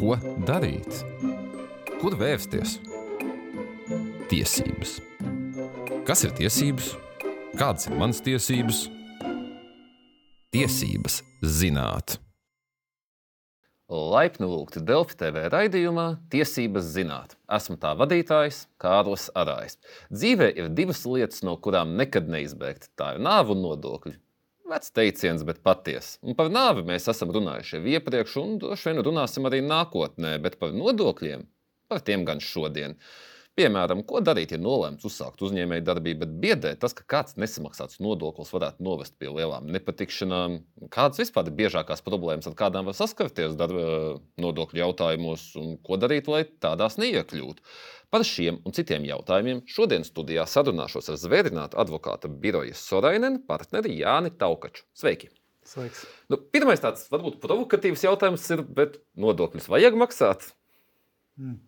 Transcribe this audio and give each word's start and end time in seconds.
Ko 0.00 0.14
darīt? 0.48 1.02
Kur 2.00 2.14
vērsties? 2.16 2.78
Tiesības. 4.30 4.94
Kas 6.08 6.24
ir 6.24 6.32
tiesības? 6.38 6.94
Kādas 7.60 7.90
ir 7.90 7.98
manas 8.00 8.22
tiesības? 8.24 8.86
Tiesības 10.56 11.18
zināt. 11.44 12.16
Laipni 13.92 14.48
lūgti 14.48 14.80
Delfi 14.88 15.20
TV 15.20 15.44
raidījumā 15.52 16.06
Tiesības 16.32 16.88
zināt. 16.96 17.36
Esmu 17.52 17.76
tā 17.84 17.92
vadītājs 18.00 18.62
Kārlis 18.80 19.28
Arājs. 19.36 19.76
Dzīvē 20.08 20.48
ir 20.56 20.72
divas 20.80 21.04
lietas, 21.04 21.44
no 21.44 21.58
kurām 21.60 21.92
nekad 22.00 22.32
neizbēgt. 22.32 22.88
Tā 22.96 23.18
ir 23.18 23.24
nāve 23.28 23.52
un 23.52 23.66
nodokļi. 23.68 24.16
Vecs 24.70 24.92
teiciens, 24.94 25.42
bet 25.46 25.62
patiesa. 25.66 26.18
Un 26.22 26.36
par 26.38 26.50
nāvi 26.52 26.84
mēs 26.86 27.08
esam 27.10 27.32
runājuši 27.34 27.78
jau 27.78 27.94
iepriekš, 27.96 28.36
un 28.38 28.52
droši 28.62 28.90
vien 28.90 29.02
runāsim 29.02 29.48
arī 29.48 29.58
nākotnē, 29.66 30.36
bet 30.44 30.60
par 30.60 30.76
nodokļiem, 30.76 31.42
par 31.90 32.04
tiem 32.06 32.22
gan 32.28 32.42
šodien. 32.44 32.94
Piemēram, 33.60 34.00
ko 34.08 34.22
darīt, 34.24 34.54
ja 34.54 34.58
nolēmts 34.60 35.04
uzsākt 35.04 35.42
uzņēmēju 35.44 35.84
darbību, 35.84 36.22
bet 36.22 36.30
biedē 36.40 36.70
tas, 36.80 36.94
ka 36.96 37.04
kāds 37.12 37.36
nesamaksāts 37.36 37.98
nodoklis 38.00 38.54
varētu 38.54 38.80
novest 38.86 39.18
pie 39.20 39.28
lielām 39.28 39.66
nepatikšanām? 39.74 40.54
Kādas 40.94 41.20
vispār 41.20 41.50
ir 41.50 41.58
biežākās 41.58 42.00
problēmas, 42.06 42.48
ar 42.48 42.56
kādām 42.56 42.88
var 42.88 42.96
saskarties 42.96 43.58
darba 43.60 44.16
nodokļu 44.40 44.80
jautājumos, 44.80 45.44
un 45.60 45.76
ko 45.84 46.00
darīt, 46.00 46.30
lai 46.32 46.46
tādās 46.64 46.96
neiekļūtu? 47.02 47.68
Par 48.08 48.24
šiem 48.24 48.62
un 48.64 48.74
citiem 48.80 49.04
jautājumiem 49.10 49.60
šodien 49.68 50.08
studijā 50.08 50.48
sarunāšos 50.48 51.12
ar 51.12 51.20
zvērinātu 51.20 51.76
advokāta 51.84 52.32
biroja 52.32 52.72
Sorainen 52.80 53.42
partneri 53.44 53.98
Jāni 54.00 54.32
Taukaču. 54.40 54.88
Sveiki! 54.96 55.28
Sveiks. 55.68 56.06
Nu, 56.32 56.40
pirmais 56.40 56.80
tāds 56.80 57.04
varbūt 57.12 57.42
provokatīvs 57.44 58.08
jautājums 58.08 58.46
ir, 58.56 58.64
bet 58.64 59.02
nodokļus 59.20 59.68
vajag 59.68 60.00
maksāt? 60.00 60.54
Mm. 61.36 61.60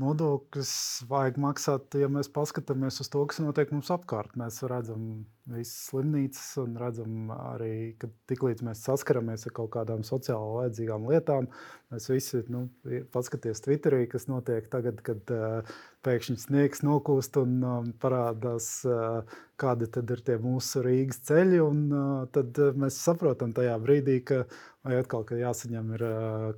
Nodokļus 0.00 0.70
vajag 1.06 1.36
maksāt, 1.38 1.94
ja 2.00 2.08
mēs 2.10 2.30
paskatāmies 2.34 2.98
uz 3.04 3.10
to, 3.12 3.20
kas 3.30 3.38
notiek 3.42 3.70
mums 3.70 3.92
apkārt. 3.94 4.34
Mēs 4.40 4.58
redzam 4.66 5.04
visas 5.52 5.90
slimnīcas 5.90 6.44
un 6.62 6.76
redzam 6.80 7.30
arī, 7.34 7.94
ka 8.00 8.08
tiklīdz 8.30 8.64
mēs 8.64 8.84
saskaramies 8.86 9.44
ar 9.44 9.54
kaut 9.56 9.72
kādām 9.76 10.04
sociāli 10.06 10.54
vajadzīgām 10.58 11.08
lietām, 11.10 11.48
mēs 11.92 12.08
visi 12.08 12.40
nu, 12.52 12.66
paskatāmies 13.12 13.60
Twitterī, 13.64 14.04
kas 14.10 14.24
notiek 14.30 14.70
tagad, 14.72 15.02
kad 15.04 15.34
uh, 15.34 15.74
pēkšņi 16.06 16.38
sniegs 16.46 16.84
nokūst 16.86 17.36
un 17.42 17.58
um, 17.60 17.90
parādās, 18.00 18.68
uh, 18.88 19.36
kādi 19.60 19.88
ir 20.00 20.24
tie 20.26 20.38
mūsu 20.40 20.82
Rīgas 20.84 21.20
ceļi. 21.28 21.60
Un, 21.64 21.84
uh, 21.92 22.24
tad 22.34 22.58
mēs 22.80 22.98
saprotam 23.04 23.52
tajā 23.56 23.76
brīdī, 23.84 24.20
ka 24.24 24.44
vai 24.84 24.98
atkal, 25.00 25.22
ka 25.28 25.36
jāsaņem 25.38 25.94
ir 25.96 26.02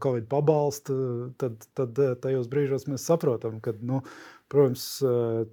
Covid 0.02 0.24
pabalsts, 0.30 0.90
tad, 1.38 1.62
tad 1.78 2.00
tajos 2.22 2.48
brīžos 2.50 2.88
mēs 2.90 3.06
saprotam, 3.06 3.60
ka, 3.62 3.76
nu, 3.86 4.00
protams, 4.52 4.86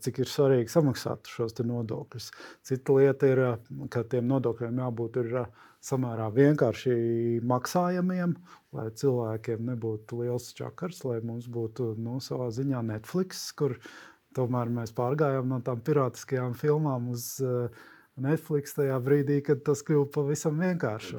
cik 0.05 0.23
ir 0.23 0.29
svarīgi 0.29 0.71
samaksāt 0.71 1.29
šos 1.31 1.55
nodokļus. 1.59 2.31
Cita 2.65 2.97
lieta 2.97 3.29
ir, 3.29 3.43
ka 3.93 4.03
tiem 4.09 4.27
nodokļiem 4.31 4.81
jābūt 4.83 5.21
ir 5.23 5.37
samērā 5.83 6.29
vienkārši 6.33 6.95
maksājamiem, 7.43 8.35
lai 8.73 8.87
cilvēkiem 9.01 9.65
nebūtu 9.71 10.21
liels 10.21 10.53
čakars, 10.55 11.03
lai 11.07 11.19
mums 11.25 11.49
būtu 11.51 11.93
nu, 11.99 12.19
savā 12.23 12.49
ziņā 12.55 12.83
Netflix, 12.87 13.49
kur 13.57 13.75
tomēr 14.37 14.71
mēs 14.73 14.95
pārgājām 14.97 15.51
no 15.51 15.59
tām 15.65 15.83
pirātiskajām 15.85 16.55
filmām 16.57 17.11
uz 17.13 17.35
uh, 17.43 17.67
Netflix 18.21 18.75
tajā 18.77 18.99
brīdī, 19.01 19.39
kad 19.41 19.63
tas 19.65 19.79
kļuva 19.85 20.05
pavisam 20.13 20.59
vienkārši. 20.61 21.15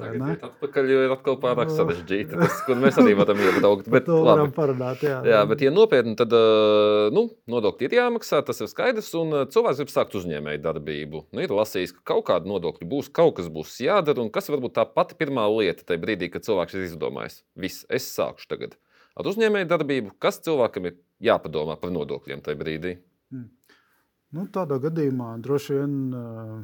Atpakaļ 0.47 0.91
jau 0.93 1.01
ir 1.03 1.13
atkal 1.15 1.35
pārāk 1.41 1.73
sarežģīti. 1.75 2.37
Tas, 2.39 2.61
kur 2.63 2.79
mēs 2.79 2.95
arī 3.01 3.17
varam 3.19 3.41
iebraukt. 3.43 3.89
Bet, 3.91 4.07
to 4.07 4.21
varam 4.23 4.53
parunāt, 4.55 5.03
jā. 5.03 5.17
jā, 5.27 5.41
bet, 5.49 5.65
ja 5.65 5.73
nopietni, 5.75 6.15
tad 6.15 6.31
nu, 7.15 7.25
nodokļi 7.51 7.89
ir 7.89 7.97
jāmaksā, 7.99 8.39
tas 8.47 8.63
ir 8.63 8.71
skaidrs. 8.71 9.11
Un 9.19 9.41
cilvēks 9.51 9.83
grib 9.83 9.91
sākt 9.91 10.15
uzņēmēju 10.21 10.63
darbību. 10.63 11.25
Nu, 11.35 11.43
ir 11.43 11.51
lasījis, 11.55 11.97
ka 11.97 12.13
kaut 12.15 12.29
kāda 12.31 12.47
nodokļa 12.53 12.87
būs, 12.95 13.11
kaut 13.11 13.35
kas 13.41 13.51
būs 13.51 13.75
jādara. 13.83 14.23
Un 14.23 14.31
kas 14.31 14.47
varbūt 14.53 14.77
tā 14.79 14.87
pati 14.87 15.19
pirmā 15.19 15.49
lieta 15.51 15.83
tajā 15.83 15.99
brīdī, 15.99 16.31
kad 16.31 16.47
cilvēks 16.47 16.79
ir 16.79 16.87
izdomājis, 16.87 17.41
viss, 17.59 17.83
es 17.91 18.07
sākšu 18.15 18.47
tagad 18.55 18.79
ar 19.15 19.29
uzņēmēju 19.31 19.67
darbību, 19.71 20.15
kas 20.19 20.41
cilvēkam 20.43 20.89
ir 20.89 20.97
jāpadomā 21.23 21.77
par 21.79 21.93
nodokļiem 21.95 22.43
tajā 22.45 22.59
brīdī? 22.59 22.95
Nu, 24.35 24.47
tādā 24.51 24.77
gadījumā 24.83 25.35
droši 25.43 25.77
vien 25.77 25.99
uh, 26.15 26.57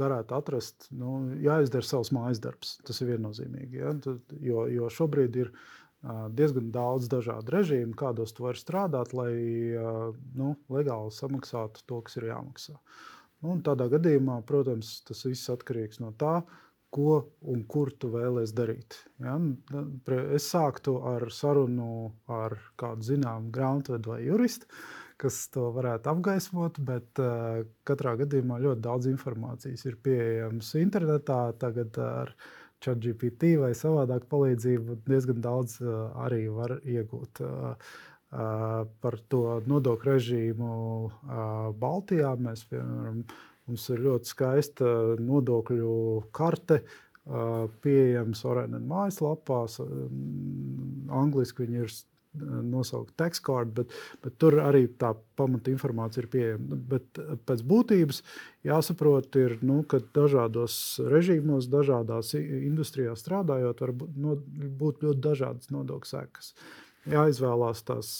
varētu 0.00 0.36
atrast, 0.36 0.88
nu, 0.96 1.12
jāizdara 1.42 1.86
savs 1.86 2.12
mājas 2.14 2.40
darbs. 2.42 2.76
Tas 2.86 3.00
ir 3.02 3.14
viennozīmīgi. 3.14 3.80
Ja? 3.80 3.94
Tad, 4.04 4.34
jo, 4.44 4.66
jo 4.72 4.90
šobrīd 4.92 5.38
ir 5.40 5.52
uh, 5.52 6.26
diezgan 6.32 6.70
daudz 6.74 7.08
dažādu 7.12 7.56
režīmu, 7.56 7.96
kādos 7.98 8.36
tu 8.36 8.46
vari 8.46 8.60
strādāt, 8.60 9.14
lai 9.16 9.32
uh, 9.76 10.10
nu, 10.38 10.54
legāli 10.72 11.14
samaksātu 11.16 11.86
to, 11.88 12.02
kas 12.06 12.20
ir 12.20 12.30
jāmaksā. 12.32 12.76
Nu, 13.42 13.56
tādā 13.66 13.88
gadījumā, 13.90 14.42
protams, 14.46 15.00
tas 15.08 15.24
viss 15.26 15.50
atkarīgs 15.50 15.98
no 16.02 16.12
tā, 16.18 16.42
ko 16.92 17.22
un 17.48 17.64
kur 17.64 17.90
tu 17.96 18.10
vēlēsies 18.12 18.52
darīt. 18.54 18.98
Ja? 19.24 19.38
Es 20.36 20.50
sāktu 20.52 20.98
ar 21.08 21.24
sarunu 21.32 22.12
ar 22.30 22.58
kādu 22.80 23.08
zināmu 23.08 23.52
grāmatvedu 23.54 24.12
vai 24.12 24.20
juristu. 24.26 24.68
Kas 25.22 25.36
to 25.54 25.68
varētu 25.74 26.10
apgaismot, 26.10 26.80
bet 26.82 27.20
uh, 27.22 27.62
katrā 27.86 28.16
gadījumā 28.18 28.58
ļoti 28.64 28.82
daudz 28.82 29.06
informācijas 29.10 29.84
ir 29.86 29.98
pieejams 30.02 30.72
internetā. 30.80 31.44
Tagad 31.62 31.98
ar 32.02 32.32
ChatGPT 32.82 33.52
vai 33.62 33.70
savādāk 33.78 34.26
palīdzību 34.32 34.98
diezgan 35.06 35.38
daudz 35.44 35.76
uh, 35.84 36.10
arī 36.24 36.48
var 36.50 36.80
iegūt. 36.82 37.44
Uh, 37.46 37.92
uh, 38.32 38.82
par 39.04 39.18
to 39.30 39.60
nodokļu 39.70 40.16
režīmu 40.16 40.74
uh, 41.06 41.70
Baltijā 41.78 42.34
mēs, 42.42 42.66
piemēram, 42.72 43.22
mums 43.70 43.88
ir 43.94 44.04
ļoti 44.08 44.34
skaista 44.34 44.92
nodokļu 45.22 45.96
karte. 46.34 46.82
Uh, 46.82 47.68
pieejams 47.82 48.40
Orēnas 48.50 48.82
mājaslapā. 48.82 49.60
Angliski 51.12 51.62
viņi 51.62 51.84
ir 51.84 51.92
nosaukt 52.34 53.14
tekstkārdu, 53.20 53.72
bet, 53.82 53.96
bet 54.24 54.36
tur 54.40 54.58
arī 54.64 54.86
tā 55.00 55.12
pamata 55.38 55.72
informācija 55.72 56.24
ir 56.24 56.28
pieejama. 56.32 56.78
Bet 56.92 57.20
pēc 57.48 57.64
būtības 57.68 58.22
jāsaprot, 58.68 59.36
ir, 59.40 59.58
nu, 59.66 59.82
ka 59.88 60.00
dažādos 60.16 60.76
režīmos, 61.12 61.68
dažādās 61.72 62.34
industrijās 62.38 63.24
strādājot, 63.24 63.84
var 63.84 63.92
būt 63.96 65.04
ļoti 65.04 65.20
dažādas 65.24 65.72
nodokļu 65.74 66.12
sekas. 66.14 66.54
Jāizvēlās 67.12 67.82
tās 67.82 68.14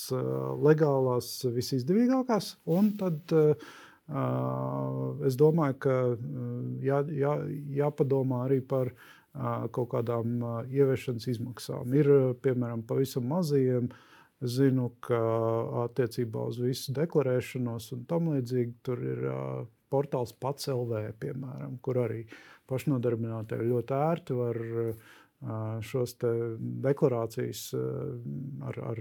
legālās, 0.65 1.37
visizdevīgākās, 1.55 2.57
un 2.75 2.93
tad 2.99 3.39
Uh, 4.13 5.15
es 5.25 5.37
domāju, 5.39 5.77
ka 5.81 5.93
jā, 6.85 6.99
jā, 7.17 7.37
jāpadomā 7.79 8.43
arī 8.49 8.59
par 8.61 8.91
kaut 9.33 9.91
kādām 9.95 10.41
ieviešanas 10.69 11.29
izmaksām. 11.33 11.93
Ir 11.97 12.11
piemēram 12.45 12.85
pavisam 12.89 13.29
mazajiem. 13.33 13.89
Es 14.43 14.57
zinu, 14.59 14.89
ka 15.05 15.21
attiecībā 15.85 16.49
uz 16.51 16.59
visu 16.59 16.93
deklarēšanos 16.97 17.93
un 17.95 18.03
tam 18.11 18.33
līdzīgi 18.33 18.73
tur 18.83 19.03
ir 19.07 19.21
portāls 19.93 20.33
pats 20.35 20.67
LV, 20.73 21.13
piemēram, 21.23 21.77
kur 21.85 22.01
arī 22.03 22.25
pašnodarbinātie 22.71 23.61
ļoti 23.63 23.95
ērti 23.95 24.39
var 24.39 24.59
šos 25.87 26.17
deklarācijas 26.83 27.63
ar, 28.67 28.83
ar 28.91 29.01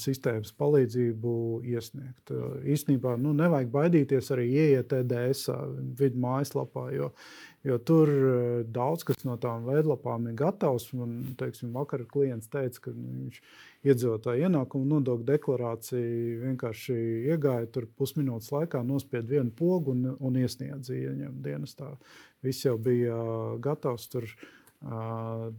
sistēmas 0.00 0.52
palīdzību 0.56 1.32
iesniegt. 1.68 2.30
Īstenībā 2.64 3.18
nu, 3.20 3.34
nevajag 3.36 3.68
baidīties 3.72 4.30
arī 4.32 4.46
ieiet 4.48 4.94
EDS 4.96 5.50
vidu 5.98 6.20
mājaslapā, 6.24 6.86
jo, 6.96 7.10
jo 7.68 7.76
tur 7.84 8.12
daudz 8.72 9.04
kas 9.04 9.26
no 9.28 9.36
tām 9.36 9.66
veidlapām 9.68 10.30
ir 10.30 10.38
gatavs. 10.40 10.88
Man, 10.96 11.34
teiksim, 11.36 11.74
vakar 11.76 12.06
klients 12.08 12.48
teica, 12.52 12.86
ka 12.86 12.94
viņš 12.96 13.42
iedzīvotāju 13.92 14.48
ienākumu 14.48 14.88
nodokļu 14.94 15.28
deklarāciju 15.34 16.40
vienkārši 16.46 16.96
iegāja 17.34 17.68
tur 17.74 17.90
pusminūtes 18.00 18.48
laikā, 18.54 18.80
nospied 18.88 19.28
vienu 19.28 19.52
pogu 19.52 19.92
un, 19.92 20.14
un 20.16 20.40
iesniedza 20.40 20.96
ieņem 20.96 21.36
dienestā. 21.44 21.92
Viss 22.42 22.64
jau 22.64 22.78
bija 22.80 23.20
gatavs 23.62 24.08
tur 24.08 24.30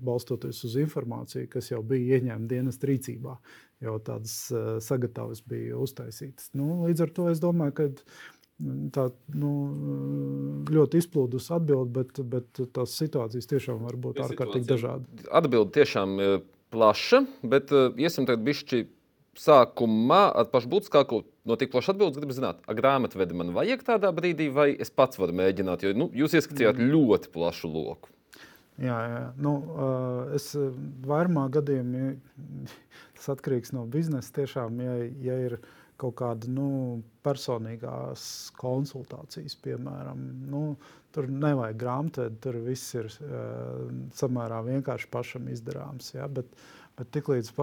balstoties 0.04 0.58
uz 0.68 0.74
informāciju, 0.82 1.48
kas 1.52 1.70
jau 1.72 1.80
bija 1.88 2.18
ieņemta 2.18 2.50
dienas 2.50 2.82
rīcībā 2.84 3.38
jau 3.84 3.98
tādas 4.04 4.38
sagatavas 4.86 5.44
bija 5.48 5.78
uztaisītas. 5.82 6.52
Nu, 6.58 6.84
līdz 6.88 7.06
ar 7.06 7.14
to 7.18 7.28
es 7.32 7.44
domāju, 7.44 7.76
ka 7.78 7.90
tā 8.96 9.08
nu, 9.36 9.52
ļoti 10.72 11.02
izplūdusi 11.02 11.54
atbilde, 11.56 11.92
bet, 11.98 12.24
bet 12.30 12.64
tās 12.76 12.96
situācijas 13.00 13.50
tiešām 13.50 13.84
var 13.84 13.98
būt 14.00 14.22
ārkārtīgi 14.24 14.70
dažādas. 14.70 15.30
Atbilde 15.34 15.74
tiešām 15.80 16.18
ir 16.24 16.36
plaša, 16.74 17.24
bet 17.46 17.74
iesim 17.74 18.30
tagad 18.30 18.46
bišķi. 18.50 18.86
Sākumā 19.34 20.28
ar 20.38 20.46
pašu 20.52 20.70
būtiskāko 20.70 21.24
no 21.50 21.56
tik 21.58 21.72
plašas 21.74 21.96
atbildes 21.96 22.20
gribu 22.22 22.36
zināt, 22.38 22.60
ar 22.70 22.76
grāmatvedi 22.78 23.34
man 23.34 23.50
vajag 23.56 23.82
tādā 23.88 24.12
brīdī, 24.14 24.52
vai 24.54 24.68
es 24.78 24.94
pats 24.94 25.18
varu 25.18 25.34
mēģināt, 25.40 25.88
jo 25.88 25.94
nu, 25.98 26.06
jūs 26.14 26.36
ieskicījāt 26.38 26.78
mm. 26.78 26.92
ļoti 26.94 27.32
plašu 27.34 27.72
loku. 27.74 28.12
Jā, 28.82 28.98
jā. 29.06 29.22
Nu, 29.38 29.54
es 30.34 30.50
vairumā 31.06 31.46
gadījumā 31.54 32.16
tas 33.14 33.30
atkarīgs 33.36 33.74
no 33.76 33.86
biznesa. 33.90 34.34
Tiešām, 34.40 34.80
ja, 34.82 34.96
ja 35.22 35.38
ir 35.46 35.60
kaut 36.02 36.16
kāda 36.20 36.50
nu, 36.52 36.68
personīgās 37.24 38.26
konsultācijas, 38.58 39.56
piemēram, 39.64 40.24
nu, 40.50 40.64
tur 41.14 41.30
nevajag 41.30 41.78
grāmatvedīt, 41.80 42.40
tur 42.44 42.58
viss 42.66 42.96
ir 42.98 43.12
samērā 44.18 44.64
vienkārši 44.66 45.12
pašam 45.14 45.48
izdarāms. 45.54 46.10
Ja? 46.16 46.26
Bet, 46.28 46.50
bet 46.98 47.14
tiklīdz 47.14 47.54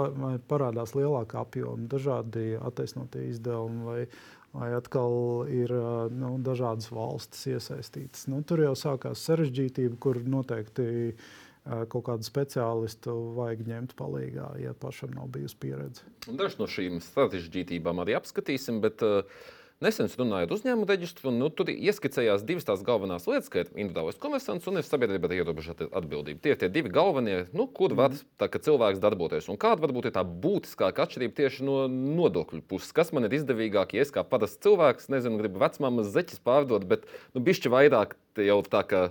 parādās 0.50 0.94
lielāka 0.94 1.42
apjoma, 1.42 1.90
dažādi 1.90 2.54
attaisnotie 2.62 3.26
izdevumi 3.32 3.88
vai, 3.88 4.00
vai 4.56 4.72
atkal 4.74 5.46
ir 5.50 5.72
nu, 6.14 6.32
dažādas 6.42 6.90
valstis 6.94 7.46
iesaistītas. 7.52 8.26
Nu, 8.30 8.42
tur 8.46 8.64
jau 8.64 8.74
sākās 8.78 9.22
sarežģītība, 9.28 9.98
kur 10.02 10.20
noteikti 10.26 11.14
kaut 11.92 12.06
kādu 12.08 12.24
speciālistu 12.24 13.14
vajag 13.36 13.66
ņemt 13.68 13.94
palīdzīgā, 13.98 14.48
ja 14.62 14.72
pašam 14.80 15.12
nav 15.14 15.28
bijusi 15.34 15.58
pieredze. 15.60 16.06
Dažas 16.26 16.56
no 16.58 16.66
šīm 16.70 16.98
sarežģītībām 17.04 18.00
arī 18.02 18.16
apskatīsim. 18.18 18.80
Bet, 18.82 19.04
uh, 19.04 19.28
Nesen 19.80 20.10
runājot 20.12 20.50
uzņēmumu 20.52 20.84
reģistru, 20.84 21.30
nu, 21.32 21.46
tur 21.56 21.70
ieskicējās 21.72 22.42
divas 22.44 22.66
tās 22.68 22.82
galvenās 22.84 23.24
lietas, 23.24 23.48
kā 23.48 23.62
individuālais 23.64 24.18
komersants 24.20 24.68
un 24.68 24.76
sabiedrība 24.84 25.30
ar 25.30 25.32
ierobežotu 25.38 25.86
atbildību. 25.96 26.42
Tie 26.44 26.52
ir 26.52 26.58
tie 26.60 26.68
divi 26.68 26.92
galvenie, 26.92 27.46
nu, 27.56 27.64
kur 27.64 27.94
var 27.96 28.12
mhm. 28.12 28.26
tā, 28.36 28.50
cilvēks 28.52 29.00
darboties. 29.00 29.48
Un 29.48 29.56
kāda 29.60 29.80
varbūt 29.86 30.10
ir 30.10 30.12
tā 30.18 30.20
būtiskākā 30.44 31.06
atšķirība 31.06 31.38
tieši 31.38 31.64
no 31.64 31.78
nodokļu 31.88 32.60
puses? 32.68 32.92
Kas 32.92 33.14
man 33.16 33.24
ir 33.24 33.38
izdevīgāk, 33.38 33.94
ja 33.96 34.04
es 34.04 34.12
kā 34.12 34.20
parasts 34.20 34.60
cilvēks, 34.60 35.08
nezinu, 35.14 35.40
gribu 35.40 35.62
vecmāmas 35.64 36.12
zeķes 36.12 36.44
pārdot, 36.44 36.84
bet 36.90 37.08
nu, 37.32 37.40
bišķi 37.48 37.72
vairāk 37.72 38.18
jau 38.36 38.58
tā 38.68 38.82
kā 38.84 39.02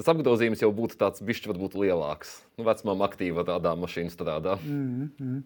tas 0.00 0.08
apgrozījums 0.14 0.64
jau 0.64 0.72
būtu 0.80 0.96
tāds 0.96 1.20
bišķi 1.28 1.52
varbūt 1.52 1.76
lielāks. 1.76 2.38
Nu, 2.56 2.64
vecmām 2.64 3.04
aktīva 3.04 3.44
tādā 3.52 3.76
mašīnā 3.76 4.16
strādā. 4.16 4.56
Mm 4.64 5.12
-hmm. 5.20 5.44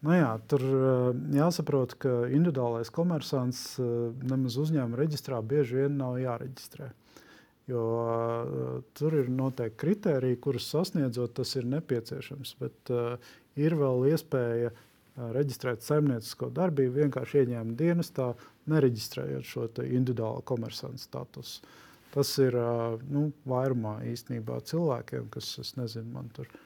Nu 0.00 0.14
jā, 0.16 0.30
tur 0.48 0.62
eh, 0.64 1.18
jāsaprot, 1.36 1.94
ka 2.00 2.12
individuālais 2.32 2.88
komersants 2.94 3.60
eh, 3.82 3.88
nemaz 4.30 4.56
uzņēmuma 4.62 4.96
reģistrā 4.96 5.40
bieži 5.44 5.82
vien 5.82 5.98
nav 6.00 6.16
jāreģistrē. 6.20 6.88
Jo 7.70 7.82
uh, 8.02 8.78
tur 8.98 9.14
ir 9.14 9.28
noteikti 9.30 9.76
kriteriji, 9.78 10.38
kurus 10.42 10.64
sasniedzot, 10.72 11.36
tas 11.36 11.52
ir 11.54 11.68
nepieciešams. 11.70 12.56
Bet 12.58 12.90
uh, 12.90 13.28
ir 13.54 13.76
vēl 13.78 14.08
iespēja 14.10 14.72
reģistrēt 15.36 15.84
saimniecisko 15.86 16.48
darbību 16.56 16.96
vienkārši 17.04 17.44
ieņēmuma 17.44 17.76
dienestā, 17.78 18.32
nereģistrējot 18.72 19.46
šo 19.46 19.68
individuālo 19.84 20.42
komersantu 20.50 21.04
statusu. 21.04 21.62
Tas 22.10 22.32
ir 22.42 22.56
nu, 23.12 23.28
vairumā 23.46 24.00
īstenībā 24.10 24.58
cilvēkiem, 24.66 25.30
kas, 25.30 25.52
es 25.62 25.76
nezinu, 25.78 26.08
man 26.16 26.32
tur 26.34 26.48
ir 26.50 26.58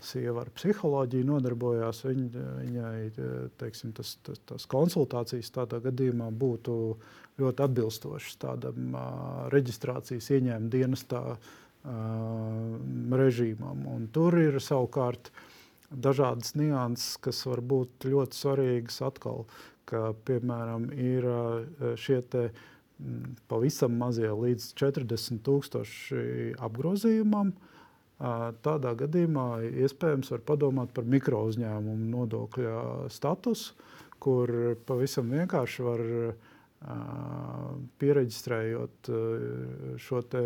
sieva 0.00 0.42
ar 0.44 0.50
psiholoģiju 0.56 1.26
nodarbojās, 1.28 2.02
viņa, 2.06 2.44
viņai 2.62 2.96
teiksim, 3.60 3.92
tas, 3.96 4.16
tas, 4.26 4.40
tas 4.48 4.66
konsultācijas 4.70 5.52
tādā 5.54 5.82
gadījumā 5.84 6.30
būtu 6.32 6.76
ļoti 7.40 7.64
atbilstošas 7.66 8.38
tādam 8.42 8.94
uh, 8.96 9.06
reģistrācijas 9.52 10.30
ieņēmuma 10.36 10.72
dienestā 10.72 11.22
uh, 11.32 11.40
režīmam. 13.22 13.86
Un 13.92 14.06
tur 14.12 14.36
ir 14.40 14.60
savukārt 14.62 15.32
dažādas 15.92 16.54
nianses, 16.56 17.16
kas 17.20 17.44
var 17.48 17.60
būt 17.60 18.08
ļoti 18.08 18.38
svarīgas 18.38 19.00
atkal, 19.04 19.46
ka, 19.88 20.12
piemēram, 20.28 20.88
ir 20.94 21.26
šie 22.00 22.22
te, 22.32 22.46
m, 23.02 23.34
pavisam 23.50 23.98
mazie 24.00 24.30
līdz 24.30 24.70
40 24.78 25.42
tūkstoši 25.44 26.22
apgrozījumam, 26.64 27.52
uh, 27.52 27.71
Tādā 28.62 28.92
gadījumā 29.00 29.46
iespējams 29.82 30.30
var 30.30 30.42
padomāt 30.46 30.92
par 30.94 31.06
mikro 31.10 31.40
uzņēmumu 31.48 32.10
nodokļa 32.12 32.74
statusu, 33.10 33.74
kur 34.22 34.52
pavisam 34.86 35.32
vienkārši 35.34 35.86
var 35.86 36.02
pieregistrējot 37.98 39.10
šo 40.02 40.22
te 40.30 40.44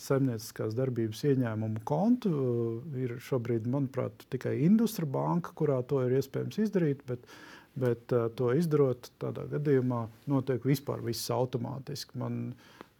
saimnieciskās 0.00 0.76
darbības 0.76 1.24
ieņēmumu 1.30 1.84
kontu. 1.88 2.34
Ir 3.00 3.16
šobrīd, 3.22 3.68
manuprāt, 3.70 4.26
tikai 4.32 4.58
Industra 4.66 5.08
banka, 5.08 5.54
kurā 5.56 5.80
to 5.88 6.02
ir 6.04 6.18
iespējams 6.18 6.60
izdarīt, 6.66 7.04
bet, 7.08 7.24
bet 7.80 8.12
to 8.36 8.52
izdarot, 8.58 9.08
tādā 9.22 9.46
gadījumā 9.56 10.04
notiek 10.28 10.68
vispār 10.68 11.04
viss 11.06 11.32
automātiski. 11.32 12.18
Man 12.20 12.40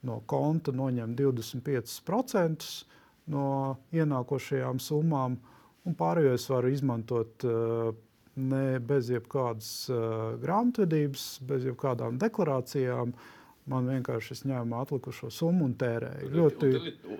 no 0.04 0.22
konta 0.30 0.72
noņem 0.72 1.16
25% 1.20 2.72
no 3.32 3.76
ienākošajām 3.94 4.80
summām, 4.82 5.38
un 5.84 5.96
pārējo 5.98 6.34
es 6.38 6.48
varu 6.50 6.72
izmantot 6.72 7.46
uh, 7.48 7.94
ne 8.36 8.80
bez 8.84 9.08
jebkādas 9.12 9.70
uh, 9.92 10.34
grāmatvedības, 10.42 11.24
bez 11.48 11.66
jebkādām 11.70 12.20
deklarācijām. 12.20 13.14
Man 13.64 13.86
vienkārši 13.88 14.34
ņēma 14.50 14.82
atlikušo 14.84 15.30
summu 15.32 15.64
un 15.70 15.74
tērēju. 15.80 16.26
Ļoti... 16.34 16.72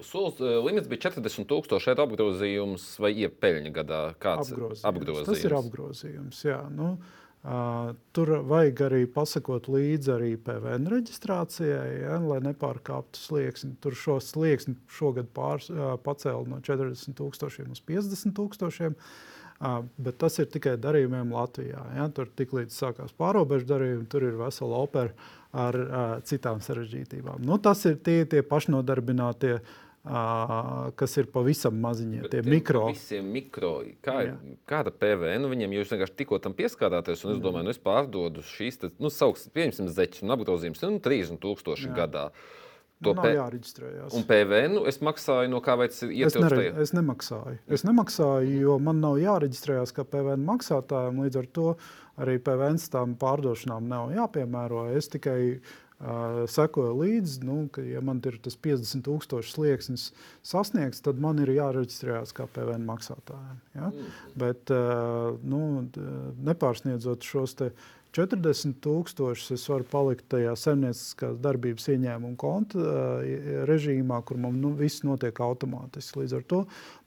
Solis 0.05 0.43
uh, 0.45 0.59
limits 0.61 0.91
bija 0.91 1.07
40,000 1.07 1.79
eiro 1.89 2.05
apgrozījums 2.05 2.89
vai 3.01 3.15
iepeļņa 3.25 3.73
gadā. 3.79 4.01
Kāds 4.21 4.53
apgrozījums. 4.53 4.83
apgrozījums? 4.91 5.31
Tas 5.31 5.47
ir 5.49 5.57
apgrozījums. 5.57 6.43
Jā, 6.45 6.61
nu, 6.69 6.91
Uh, 6.99 7.24
tur 7.45 8.31
vajag 8.49 8.81
arī 8.87 9.03
pasakot 9.13 9.67
līdzi 9.69 10.13
arī 10.15 10.31
PVN 10.41 10.89
reģistrācijai, 10.89 11.91
ja, 12.01 12.17
lai 12.25 12.41
nepārkāptu 12.47 13.21
slieksni. 13.21 13.75
Tur 13.85 13.97
šo 14.01 14.17
slieksni 14.25 14.79
šogad 14.89 15.29
pārs, 15.37 15.69
pacēla 16.07 16.49
no 16.49 16.63
40,000 16.65 17.77
uz 17.77 17.85
50,000. 17.85 18.97
Uh, 19.65 19.85
bet 20.03 20.17
tas 20.19 20.35
ir 20.43 20.49
tikai 20.51 20.75
darījumiem 20.83 21.31
Latvijā. 21.31 21.85
Ja. 21.95 22.09
Tur 22.13 22.27
tiklīdz 22.37 22.75
sākās 22.75 23.15
pārobežu 23.17 23.69
darījumi, 23.69 24.09
tur 24.11 24.27
ir 24.27 24.35
vesela 24.37 24.81
opera 24.83 25.15
ar 25.55 25.79
uh, 25.79 26.01
citām 26.27 26.59
sarežģītībām. 26.65 27.45
Nu, 27.47 27.61
tas 27.63 27.85
ir 27.87 28.01
tie, 28.03 28.25
tie 28.29 28.43
pašnodarbinātie 28.45 29.53
uh, 29.61 29.79
kas 30.05 31.15
ir 31.17 31.31
pavisam 31.33 31.77
maziņi, 31.81 32.27
tie 32.33 32.43
mikro. 32.45 32.89
Mikro. 33.25 33.73
Kā, 34.05 34.19
Jā. 34.27 34.35
kāda 34.69 34.93
PVN 34.93 35.41
nu, 35.45 35.53
viņiem 35.53 35.79
jūs 35.79 35.95
vienkārši 35.95 36.19
tikko 36.19 36.41
tam 36.45 36.57
pieskārāties? 36.57 37.25
Un 37.25 37.37
es 37.37 37.41
domāju, 37.45 37.65
nu 37.65 37.73
es 37.73 37.81
pārdodu 37.81 38.45
šīs, 38.45 38.83
te, 38.83 38.93
nu, 39.01 39.09
sauks, 39.13 39.49
pieņemsim, 39.55 39.89
zeķus 39.97 40.27
un 40.27 40.37
apgrozījums, 40.37 40.85
nu, 40.85 41.01
30 41.05 41.41
tūkstoši 41.41 41.89
Jā. 41.89 41.97
gadā. 42.03 42.27
To 43.05 43.13
nu, 43.17 43.25
jāreģistrējas. 43.27 44.15
Un 44.17 44.23
PVN 44.29 44.77
nu, 44.77 44.83
es 44.89 45.01
maksāju 45.05 45.51
no 45.53 45.59
kā 45.65 45.75
veids 45.81 45.99
ietilpst? 46.05 46.53
Es, 46.61 46.77
es 46.87 46.93
nemaksāju. 46.95 47.57
Es 47.77 47.85
nemaksāju, 47.85 48.61
jo 48.61 48.77
man 48.81 49.01
nav 49.03 49.19
jāreģistrējas 49.21 49.93
kā 49.97 50.05
PVN 50.09 50.45
maksātājiem. 50.47 51.25
Līdz 51.27 51.41
ar 51.41 51.49
to 51.59 51.67
arī 52.23 52.37
PVN 52.45 52.79
tām 52.93 53.17
pārdošanām 53.21 53.91
nav 53.91 54.15
jāpiemēro. 54.15 54.87
Es 54.97 55.11
tikai 55.13 55.39
uh, 55.57 55.75
sekoju 56.51 56.95
līdzi, 56.99 57.41
nu, 57.47 57.57
ka, 57.73 57.83
ja 57.87 58.03
man 58.05 58.21
ir 58.27 58.37
tas 58.43 58.57
50,000 58.61 59.47
slieksnis 59.47 60.11
sasniegts, 60.45 61.03
tad 61.05 61.21
man 61.23 61.39
ir 61.41 61.55
jāreģistrējas 61.55 62.35
kā 62.37 62.49
PVN 62.51 62.85
maksātājiem. 62.89 63.61
Ja? 63.77 63.91
Mm. 63.91 64.15
Bet 64.43 64.73
nu, 65.47 65.61
nepārsniedzot 66.45 67.25
šos 67.25 67.57
40,000, 68.15 69.55
es 69.55 69.69
varu 69.71 69.87
palikt 69.91 70.29
tajā 70.35 70.53
zemnieciskās 70.61 71.39
darbības 71.43 71.89
ieņēmuma 71.95 72.39
konta 72.39 72.99
režīmā, 73.71 74.21
kur 74.27 74.39
man 74.43 74.61
nu, 74.63 74.75
viss 74.79 75.07
notiek 75.07 75.41
automātiski. 75.47 76.25
Līdz 76.25 76.37
ar 76.39 76.49
to 76.51 76.65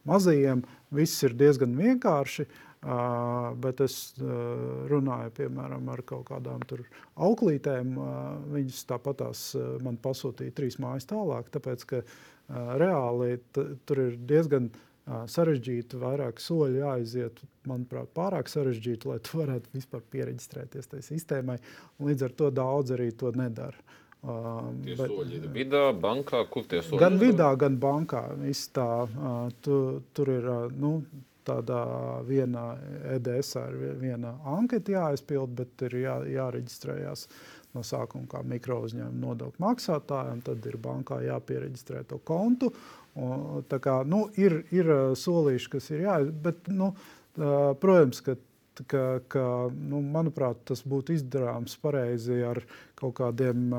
mazajiem 0.08 0.66
viss 0.96 1.24
ir 1.28 1.36
diezgan 1.38 1.76
vienkārši. 1.78 2.48
Uh, 2.48 2.64
Uh, 2.78 3.56
bet 3.58 3.82
es 3.82 4.14
uh, 4.22 4.28
runāju 4.88 5.32
piemēram 5.40 5.88
ar 5.90 6.04
kaut 6.06 6.28
kādām 6.30 6.62
auklītēm. 7.26 7.96
Uh, 7.98 8.12
viņas 8.54 8.84
tāpatās 8.92 9.42
man 9.84 9.98
pasūtīja 9.98 10.54
trīs 10.56 10.78
mājas 10.80 11.10
tālāk, 11.10 11.50
tāpēc 11.54 11.88
ka 11.90 12.04
reāli 12.80 13.42
tur 13.52 14.00
ir 14.00 14.14
diezgan 14.24 14.70
sarežģīti, 15.08 16.00
vairāk 16.00 16.40
soļi 16.40 16.80
jāiziet. 16.80 17.42
Manuprāt, 17.68 18.08
pārāk 18.16 18.48
sarežģīti, 18.52 19.10
lai 19.10 19.18
tu 19.24 19.42
varētu 19.42 19.74
vispār 19.74 20.04
pieregistrēties 20.14 20.88
tajā 20.88 21.04
sistēmai. 21.10 21.58
Līdz 22.04 22.28
ar 22.30 22.36
to 22.40 22.52
daudz 22.56 22.94
arī 22.96 23.10
to 23.20 23.34
nedara. 23.36 23.76
Uh, 24.28 24.72
bet, 24.84 25.04
soļi 25.12 25.40
vidā, 25.54 25.84
bankā, 25.94 26.42
kur 26.52 26.66
tie 26.68 26.80
soļi? 26.82 27.00
Gan 27.00 27.20
vidā, 27.22 27.52
gan 27.60 27.76
bankā. 27.80 28.24
Tā, 28.74 28.88
uh, 29.06 29.36
tu, 29.64 29.78
tur 30.18 30.32
ir 30.34 30.48
uh, 30.50 30.64
nu, 30.74 30.98
tādā 31.48 31.84
vienā 32.28 32.66
EDS 33.16 33.54
ir 33.64 33.78
viena 34.02 34.36
anketa 34.58 34.98
jāaizpild, 34.98 35.56
bet 35.58 35.88
ir 35.88 36.00
jā, 36.04 36.18
jāreģistrējas 36.36 37.28
no 37.76 37.84
sākuma 37.86 38.30
kā 38.32 38.42
mikro 38.48 38.82
uzņēmuma 38.88 39.22
nodokļu 39.22 39.64
maksātājiem, 39.64 40.42
tad 40.46 40.66
ir 40.70 40.80
bankā 40.82 41.22
jāpiereģistrē 41.26 42.04
to 42.10 42.20
kontu. 42.26 42.72
Un, 43.18 43.64
kā, 43.82 44.02
nu, 44.06 44.28
ir, 44.38 44.60
ir 44.74 44.92
solīši, 45.18 45.72
kas 45.74 45.90
ir 45.94 46.04
jāizdara, 46.06 46.42
bet, 46.50 46.70
nu, 46.70 46.92
protams, 47.82 48.22
ka 48.26 48.38
ka, 48.90 49.04
ka 49.32 49.44
nu, 49.74 50.02
manuprāt, 50.06 50.60
tas 50.70 50.84
būtu 50.88 51.16
izdarāms 51.18 51.78
pareizi 51.82 52.40
ar 52.46 52.62
kaut 53.00 53.18
kādiem 53.20 53.74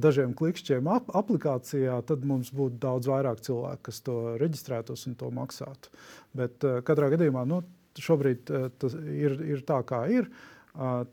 dažiem 0.00 0.32
klikšķiem 0.36 0.88
ap 0.90 1.10
aplikācijā, 1.16 1.98
tad 2.08 2.24
mums 2.26 2.50
būtu 2.56 2.80
daudz 2.82 3.10
vairāk 3.10 3.42
cilvēku, 3.44 3.82
kas 3.90 4.00
to 4.06 4.16
reģistrētos 4.40 5.06
un 5.10 5.18
to 5.20 5.28
maksātu. 5.34 5.92
Bet 6.36 6.64
katrā 6.88 7.10
gadījumā 7.14 7.44
nu, 7.48 7.60
šobrīd 7.98 8.48
tas 8.78 8.96
ir, 8.96 9.36
ir 9.44 9.62
tā, 9.68 9.82
kā 9.86 10.06
ir. 10.14 10.30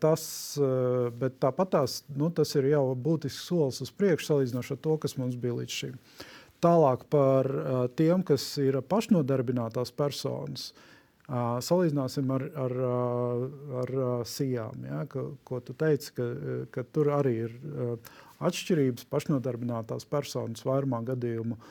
Tas, 0.00 0.24
bet 1.20 1.38
tāpat 1.42 1.72
tās, 1.74 2.00
nu, 2.14 2.30
tas 2.30 2.52
ir 2.54 2.68
jau 2.70 2.84
būtisks 2.94 3.48
solis 3.48 3.82
uz 3.82 3.90
priekšu 3.90 4.30
salīdzinot 4.30 4.72
ar 4.72 4.82
to, 4.84 4.98
kas 5.02 5.16
mums 5.18 5.38
bija 5.40 5.56
līdz 5.58 5.78
šim. 5.80 5.96
Tālāk 6.62 7.08
par 7.12 7.48
tiem, 7.98 8.22
kas 8.24 8.44
ir 8.62 8.78
pašnodarbinātās 8.88 9.90
personas. 9.96 10.70
Uh, 10.70 10.95
salīdzināsim 11.26 12.30
ar, 12.30 12.44
ar, 12.54 12.74
ar, 13.82 13.94
sijām, 14.30 14.84
ja, 14.86 15.00
ka, 15.10 15.24
ko 15.44 15.58
tu 15.60 15.74
teici, 15.74 16.12
ka, 16.14 16.26
ka 16.70 16.84
tur 16.94 17.10
arī 17.16 17.32
ir 17.48 17.56
uh, 17.56 18.12
atšķirības. 18.46 19.08
Pašnodarbinātās 19.10 20.06
personas 20.10 20.62
vairumā 20.66 21.02
gadījumu 21.08 21.56
uh, 21.58 21.66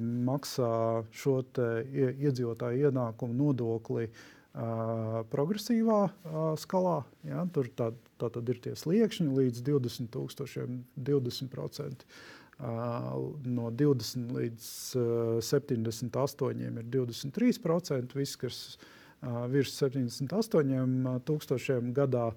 maksā 0.00 1.04
šo 1.12 1.40
iedzīvotāju 1.52 2.88
ienākumu 2.88 3.36
nodokli 3.36 4.08
uh, 4.08 5.20
progresīvā 5.32 6.00
uh, 6.08 6.46
skalā. 6.60 7.02
Ja, 7.28 7.44
tur 7.52 7.68
tā, 7.68 7.90
tā 8.20 8.32
tad 8.32 8.48
ir 8.48 8.62
tie 8.64 8.72
sliekšņi 8.78 9.28
līdz 9.42 9.66
20 9.68 10.12
tūkstošiem, 10.14 10.80
20%. 10.96 12.08
No 12.58 13.70
20 13.74 14.34
līdz 14.34 14.66
uh, 14.98 15.38
78 15.42 16.60
ir 16.62 16.84
23%. 16.94 18.14
Viss, 18.14 18.36
kas 18.38 18.58
uh, 18.76 19.44
virs 19.50 19.74
78 19.80 21.18
tūkstošiem 21.26 21.94
gadā, 21.96 22.28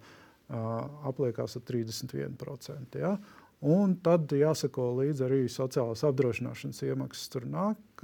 apliekās 0.47 1.57
ar 1.59 1.63
31%. 1.67 2.95
Ja? 3.01 3.17
Un 3.67 3.97
tad 3.99 4.31
jāsako 4.31 4.93
līdzi 5.01 5.25
arī 5.25 5.39
sociālās 5.51 6.05
apdrošināšanas 6.07 6.79
iemaksas. 6.87 7.31
Tur 7.33 7.47
nāk 7.51 8.03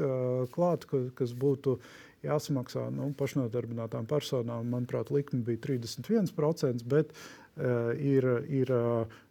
klāt, 0.52 0.84
kas 1.16 1.32
būtu 1.40 1.78
jāsamaksā 2.26 2.88
nu, 2.96 3.12
pašnodarbinātām 3.20 4.08
personām. 4.10 4.68
Manuprāt, 4.74 5.12
likme 5.14 5.40
bija 5.48 5.62
31%, 5.70 6.84
bet 6.90 7.14
uh, 7.14 7.94
ir, 7.96 8.28
ir 8.52 8.74
uh, 8.76 9.22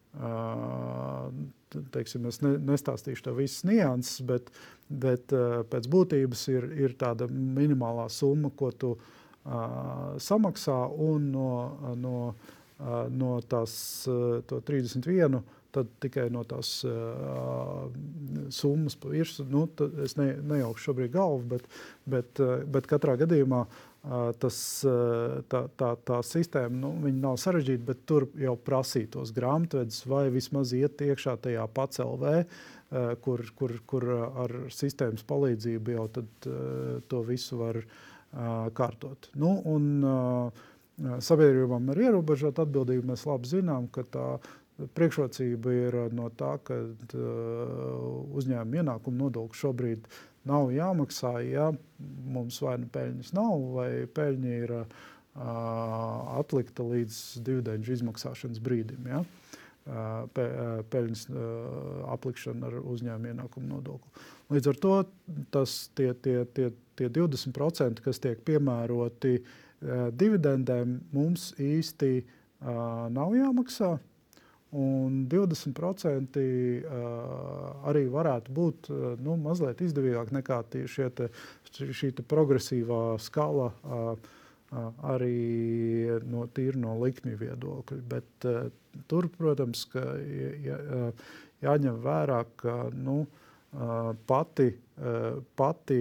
teiksim, 1.92 2.26
es 2.28 2.40
ne, 2.44 2.56
nestāstīšu 2.68 3.24
tev 3.26 3.38
visas 3.40 3.64
nianses, 3.68 4.20
bet, 4.28 4.50
bet 4.88 5.32
uh, 5.36 5.62
pēc 5.72 5.88
būtības 5.92 6.46
ir, 6.52 6.68
ir 6.84 6.96
tāda 7.00 7.28
minimālā 7.32 8.08
summa, 8.12 8.52
ko 8.56 8.72
tu 8.76 8.92
uh, 8.96 10.18
samaksā 10.20 10.82
no, 11.28 11.52
no 11.96 12.16
no 13.14 13.36
tās 13.46 13.72
31, 14.50 15.36
tad 15.70 15.90
tikai 16.02 16.24
no 16.34 16.40
tās 16.48 16.80
uh, 16.82 17.84
summas 18.50 18.96
pa 18.98 19.12
virsmu. 19.12 19.46
Nu, 19.52 19.60
es 20.02 20.16
ne, 20.18 20.32
nejaukšu 20.50 20.88
šobrīd 20.88 21.12
galvu, 21.14 21.44
bet, 21.52 21.68
bet, 22.10 22.42
bet 22.74 22.88
katrā 22.90 23.14
gadījumā 23.20 23.60
uh, 23.62 23.91
tas, 24.42 24.56
tā, 25.52 25.62
tā, 25.78 25.90
tā 26.02 26.20
sistēma 26.26 26.74
nu, 26.74 26.92
nav 27.14 27.36
sarežģīta, 27.38 27.84
bet 27.86 28.04
tur 28.10 28.26
jau 28.40 28.56
prasītos 28.58 29.30
grāmatvedis 29.36 30.02
vai 30.10 30.24
vismaz 30.34 30.72
iet 30.74 31.04
iekšā 31.06 31.36
tajā 31.44 31.66
pats 31.76 32.02
LV. 32.02 32.38
Uh, 32.42 32.72
kur, 33.20 33.44
kur, 33.56 33.74
kur 33.88 34.06
ar 34.44 34.54
sistēmas 34.72 35.24
palīdzību 35.28 35.94
jau 35.96 36.08
tad, 36.12 36.48
to 37.08 37.22
visu 37.26 37.58
var 37.60 37.78
kārtot. 38.76 39.30
Nu, 39.38 39.54
un, 39.68 39.86
sabiedrībām 41.24 41.92
ar 41.92 42.02
ierobežotu 42.06 42.64
atbildību, 42.66 43.08
mēs 43.12 43.24
labi 43.28 43.48
zinām, 43.48 43.88
ka 43.92 44.04
tā 44.12 44.26
priekšrocība 44.96 45.72
ir 45.76 45.96
no 46.16 46.28
tā, 46.36 46.56
ka 46.64 46.78
uzņēmuma 48.40 48.82
ienākuma 48.82 49.24
nodoklis 49.24 49.62
šobrīd 49.62 50.08
nav 50.48 50.72
jāmaksā, 50.74 51.36
ja 51.46 51.70
mums 52.02 52.60
vai 52.64 52.76
nu 52.82 52.90
peļņas 52.92 53.32
nav, 53.36 53.66
vai 53.76 53.90
peļņa 54.10 54.56
ir 54.64 54.74
atlikta 55.32 56.84
līdz 56.84 57.18
dividendžu 57.46 57.96
izmaksāšanas 57.96 58.60
brīdim. 58.62 59.06
Ja? 59.08 59.22
Pe, 60.34 60.44
peļņas 60.92 61.24
aplikšana 62.12 62.68
ar 62.68 62.76
uzņēmuma 62.82 63.32
ienākumu 63.32 63.70
nodokli. 63.70 64.26
Līdz 64.52 64.70
ar 64.70 64.78
to 64.82 64.94
tas, 65.54 65.74
tie, 65.96 66.12
tie, 66.22 66.42
tie, 66.54 66.68
tie 66.98 67.08
20%, 67.10 68.02
kas 68.04 68.20
tiek 68.22 68.44
piemēroti 68.46 69.38
uh, 69.40 69.48
dividendēm 70.14 70.98
mums 71.14 71.50
īsti 71.60 72.12
uh, 72.22 73.08
nav 73.12 73.34
jāmaksā. 73.36 73.96
Un 74.72 75.26
20% 75.28 76.38
uh, 76.40 77.88
arī 77.90 78.06
varētu 78.08 78.54
būt 78.56 78.88
uh, 78.88 79.02
nu, 79.20 79.36
mazliet 79.36 79.82
izdevīgāk 79.84 80.32
nekā 80.32 80.62
šie 80.88 81.10
te, 81.12 81.28
šī 81.76 82.12
progresīvā 82.24 83.18
skala, 83.20 83.68
uh, 83.68 84.14
uh, 84.72 84.86
arī 85.12 86.16
no, 86.24 86.46
no 86.80 86.96
likmju 87.02 87.36
viedokļa. 87.42 88.00
Bet 88.08 88.48
uh, 88.48 88.70
tur, 89.12 89.28
protams, 89.36 89.84
ja, 90.64 90.80
jāņem 91.62 92.00
vērā, 92.08 92.40
ka 92.56 92.78
nu, 92.96 93.26
uh, 93.26 94.10
pati, 94.26 94.70
uh, 94.72 95.36
pati 95.56 96.00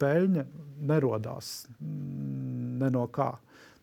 peļņa 0.00 0.44
nerodās 0.92 1.54
ne 1.80 2.90
no 2.92 3.08
kā. 3.08 3.32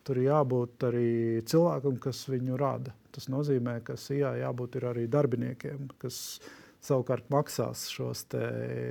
Tur 0.08 0.18
jābūt 0.18 0.88
arī 0.88 1.12
cilvēkam, 1.46 2.00
kas 2.02 2.24
viņu 2.30 2.58
rada. 2.58 2.96
Tas 3.14 3.28
nozīmē, 3.30 3.82
ka 3.86 3.98
SIA 4.00 4.34
jābūt 4.40 4.80
arī 4.82 5.06
darbiniekiem, 5.12 5.92
kas 6.02 6.40
savukārt 6.82 7.28
maksās 7.30 7.86
šos 7.94 8.26
te, 8.32 8.46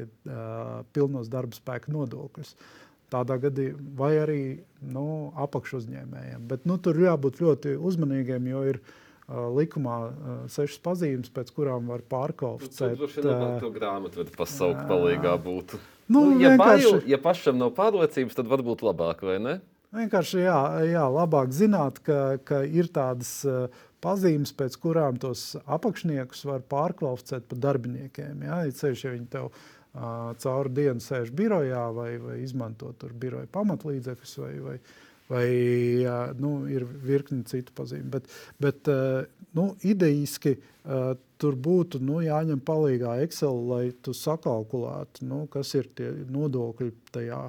uh, 0.07 0.83
pilnos 0.95 1.31
darba 1.33 1.57
spēka 1.57 1.91
nodokļus. 1.95 2.55
Tādā 3.11 3.41
gadījumā, 3.43 3.81
vai 3.99 4.13
arī 4.23 4.43
nu, 4.87 5.05
apakšuzņēmējiem. 5.43 6.45
Bet 6.51 6.69
nu, 6.71 6.79
tur 6.79 7.01
jābūt 7.03 7.41
ļoti 7.43 7.75
uzmanīgiem, 7.75 8.47
jo 8.53 8.61
ir 8.71 8.79
uh, 8.79 9.49
likumā 9.57 9.97
uh, 10.07 10.37
sešas 10.53 10.79
pazīmes, 10.85 11.33
pēc 11.35 11.51
kurām 11.57 11.91
var 11.91 12.07
pārkvalificēt. 12.07 12.95
Nu, 13.01 13.11
tur 13.11 13.33
jau 13.33 13.41
tā 13.65 13.73
grāmata 13.75 14.29
pasaukt 14.37 14.87
palīgā 14.87 15.35
būtu. 15.43 15.83
Nu, 16.11 16.25
nu, 16.27 16.39
ja, 16.43 16.55
bail, 16.59 17.01
ja 17.07 17.19
pašam 17.23 17.59
nav 17.59 17.75
pārliecības, 17.75 18.39
tad 18.39 18.49
varbūt 18.51 18.87
labāk, 18.87 19.27
vai 19.27 19.39
ne? 19.43 19.59
Vienkārši 19.91 20.45
jā, 20.45 20.59
jā, 20.87 21.03
labāk 21.11 21.51
zināt, 21.55 21.99
ka, 22.07 22.39
ka 22.47 22.61
ir 22.63 22.87
tādas 22.95 23.41
uh, 23.49 23.67
pazīmes, 24.05 24.53
pēc 24.55 24.77
kurām 24.79 25.19
tos 25.19 25.57
apakšniekus 25.67 26.45
var 26.47 26.63
pārkvalificēt 26.71 27.49
par 27.51 27.63
darbiniekiem. 27.67 28.45
Jā, 28.47 28.61
ceļš, 28.79 29.05
ja 29.05 29.15
viņi 29.17 29.29
tev 29.33 29.51
uh, 29.51 30.31
cauri 30.39 30.75
dienu 30.79 31.03
sēž 31.03 31.35
birojā 31.35 31.89
vai, 31.97 32.13
vai 32.23 32.39
izmanto 32.45 32.93
tur 33.03 33.17
biroja 33.19 33.51
pamatlīdzekļus 33.51 34.37
vai, 34.45 34.53
vai, 34.69 34.79
vai 35.33 35.45
jā, 36.07 36.17
nu, 36.39 36.55
ir 36.71 36.87
virkni 36.87 37.43
citu 37.51 37.75
pazīmi. 37.75 38.07
Bet, 38.15 38.31
bet 38.63 38.95
uh, 38.95 39.27
nu, 39.59 39.73
idejiski 39.83 40.55
uh, 40.55 41.17
tur 41.43 41.59
būtu 41.59 41.99
nu, 41.99 42.23
jāņem 42.23 42.63
palīdzīgā 42.63 43.21
Excel, 43.27 43.65
lai 43.75 43.85
tu 44.07 44.15
sakalkulētu, 44.15 45.27
nu, 45.27 45.49
kas 45.51 45.75
ir 45.75 45.91
tie 45.99 46.15
nodokļi 46.31 46.95
tajā 47.11 47.49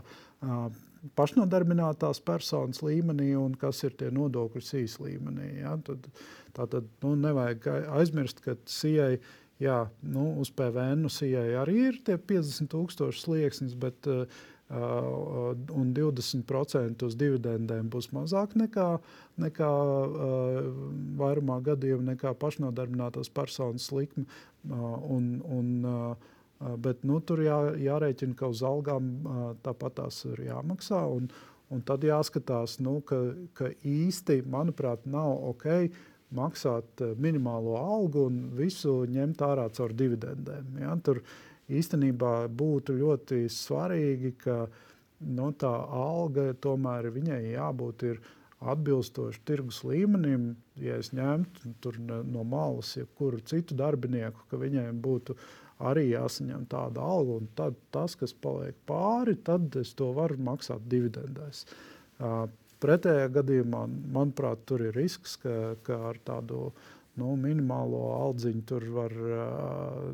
pašnodarbinātās 1.18 2.22
personas 2.26 2.82
līmenī 2.86 3.32
un 3.40 3.56
kas 3.60 3.82
ir 3.88 3.96
tie 3.98 4.12
nodokļi 4.14 4.64
sīs 4.66 5.00
līmenī. 5.02 5.50
Ja? 5.62 5.76
Tad, 5.86 6.08
tā 6.56 6.68
tad 6.70 6.90
nu, 7.04 7.16
nevajag 7.20 7.68
aizmirst, 7.98 8.44
ka 8.46 8.58
CIA 8.70 9.16
jā, 9.62 9.82
nu, 10.02 10.32
uz 10.42 10.52
PVN 10.54 11.10
CIA 11.12 11.62
arī 11.62 11.78
ir 11.90 12.02
tie 12.06 12.18
50 12.18 12.70
tūkstoši 12.72 13.24
slieksnis, 13.26 13.76
bet 13.78 14.10
uh, 14.10 14.26
un 14.72 15.92
20% 15.96 17.08
uz 17.08 17.18
dividendēm 17.20 17.90
būs 17.92 18.12
mazāk 18.16 18.56
nekā, 18.60 18.88
nekā 19.42 19.72
uh, 19.72 20.62
vairumā 21.20 21.60
gadījumā 21.66 22.14
nekā 22.14 22.36
pašnodarbinātās 22.42 23.32
personas 23.34 23.90
likme. 23.96 24.28
Un, 24.62 25.40
un, 25.42 25.70
bet 26.84 27.06
nu, 27.08 27.20
tur 27.26 27.44
jā, 27.46 27.58
jārēķina, 27.82 28.38
ka 28.38 28.52
uz 28.54 28.64
algām 28.66 29.12
tāpat 29.66 30.00
tās 30.02 30.24
ir 30.30 30.46
jāmaksā. 30.48 31.02
Un, 31.18 31.30
un 31.72 31.84
tad 31.88 32.06
jāskatās, 32.06 32.80
nu, 32.84 33.00
ka, 33.08 33.20
ka 33.58 33.72
īsti, 33.82 34.42
manuprāt, 34.50 35.06
nav 35.10 35.38
ok 35.54 35.68
maksāt 36.32 37.02
minimālo 37.20 37.76
algu 37.80 38.28
un 38.30 38.44
visu 38.56 39.02
ņemt 39.10 39.42
ārā 39.44 39.66
caur 39.76 39.96
dividendēm. 39.98 40.78
Ja? 40.80 40.94
Tur, 41.04 41.20
uh, 41.20 41.40
īstenībā 41.72 42.50
būtu 42.50 42.96
ļoti 43.00 43.46
svarīgi, 43.52 44.36
ka 44.42 44.66
nu, 45.22 45.52
tā 45.54 45.72
alga 45.96 46.52
tomēr 46.62 47.12
viņai 47.14 47.42
jābūt 47.54 48.06
atbilstoši 48.72 49.42
tirgus 49.48 49.82
līmenim. 49.88 50.52
Ja 50.82 51.00
es 51.02 51.12
ņemtu 51.16 51.96
no 52.08 52.46
malas 52.48 52.96
jebkuru 52.98 53.42
citu 53.46 53.78
darbinieku, 53.78 54.46
ka 54.50 54.60
viņiem 54.62 55.02
būtu 55.02 55.38
arī 55.90 56.08
jāsaņem 56.12 56.66
tāda 56.72 57.04
alga, 57.04 57.40
un 57.42 57.50
tad 57.58 57.78
tas, 57.94 58.16
kas 58.20 58.34
paliek 58.34 58.78
pāri, 58.90 59.38
tad 59.44 59.76
es 59.82 59.94
to 59.98 60.12
varu 60.18 60.38
maksāt 60.38 60.88
dividendēs. 60.92 61.66
pretējā 62.82 63.28
gadījumā, 63.38 63.86
manuprāt, 64.14 64.66
tur 64.66 64.82
ir 64.88 64.96
risks, 64.98 65.38
ka, 65.42 65.76
ka 65.86 66.00
ar 66.12 66.20
tādu 66.26 66.72
nu, 67.20 67.34
minimālo 67.40 68.02
aldziņu 68.16 68.62
tur 68.68 68.86
var 68.96 69.14
uh, 69.14 70.12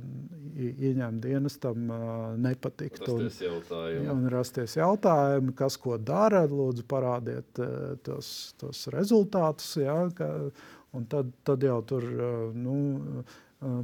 ieņemt 0.58 1.22
dienestam 1.24 1.92
uh, 1.94 2.00
nepatikt. 2.42 3.04
Rasties 3.06 3.42
jautājumi. 3.46 4.02
Un, 4.02 4.24
un 4.26 4.32
rasties 4.34 4.78
jautājumi, 4.80 5.54
kas 5.58 5.78
ko 5.82 6.00
dara, 6.02 6.44
lūdzu 6.50 6.88
parādiet 6.90 7.62
uh, 7.62 7.94
tos, 8.06 8.32
tos 8.60 8.88
rezultātus. 8.94 9.76
Ja, 9.84 10.00
ka, 10.18 10.32
un 10.98 11.06
tad, 11.12 11.30
tad 11.48 11.66
jau 11.68 11.80
tur, 11.88 12.08
uh, 12.18 12.48
nu, 12.58 12.80
uh, 13.22 13.38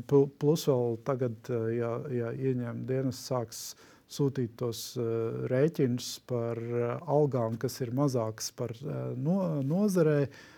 plus 0.07 0.67
vēl 0.69 0.97
tagad, 1.07 1.39
uh, 1.51 1.67
ja, 1.73 1.93
ja 2.13 2.31
ieņem 2.33 2.83
dienas 2.89 3.21
sāks 3.27 3.63
sūtīt 4.13 4.57
tos 4.59 4.93
uh, 5.01 5.45
rēķinus 5.49 6.15
par 6.29 6.59
algām, 7.09 7.57
kas 7.61 7.79
ir 7.81 7.93
mazākas 7.95 8.51
par 8.57 8.75
no, 9.17 9.39
nozarei, 9.65 10.27
uh, 10.27 10.53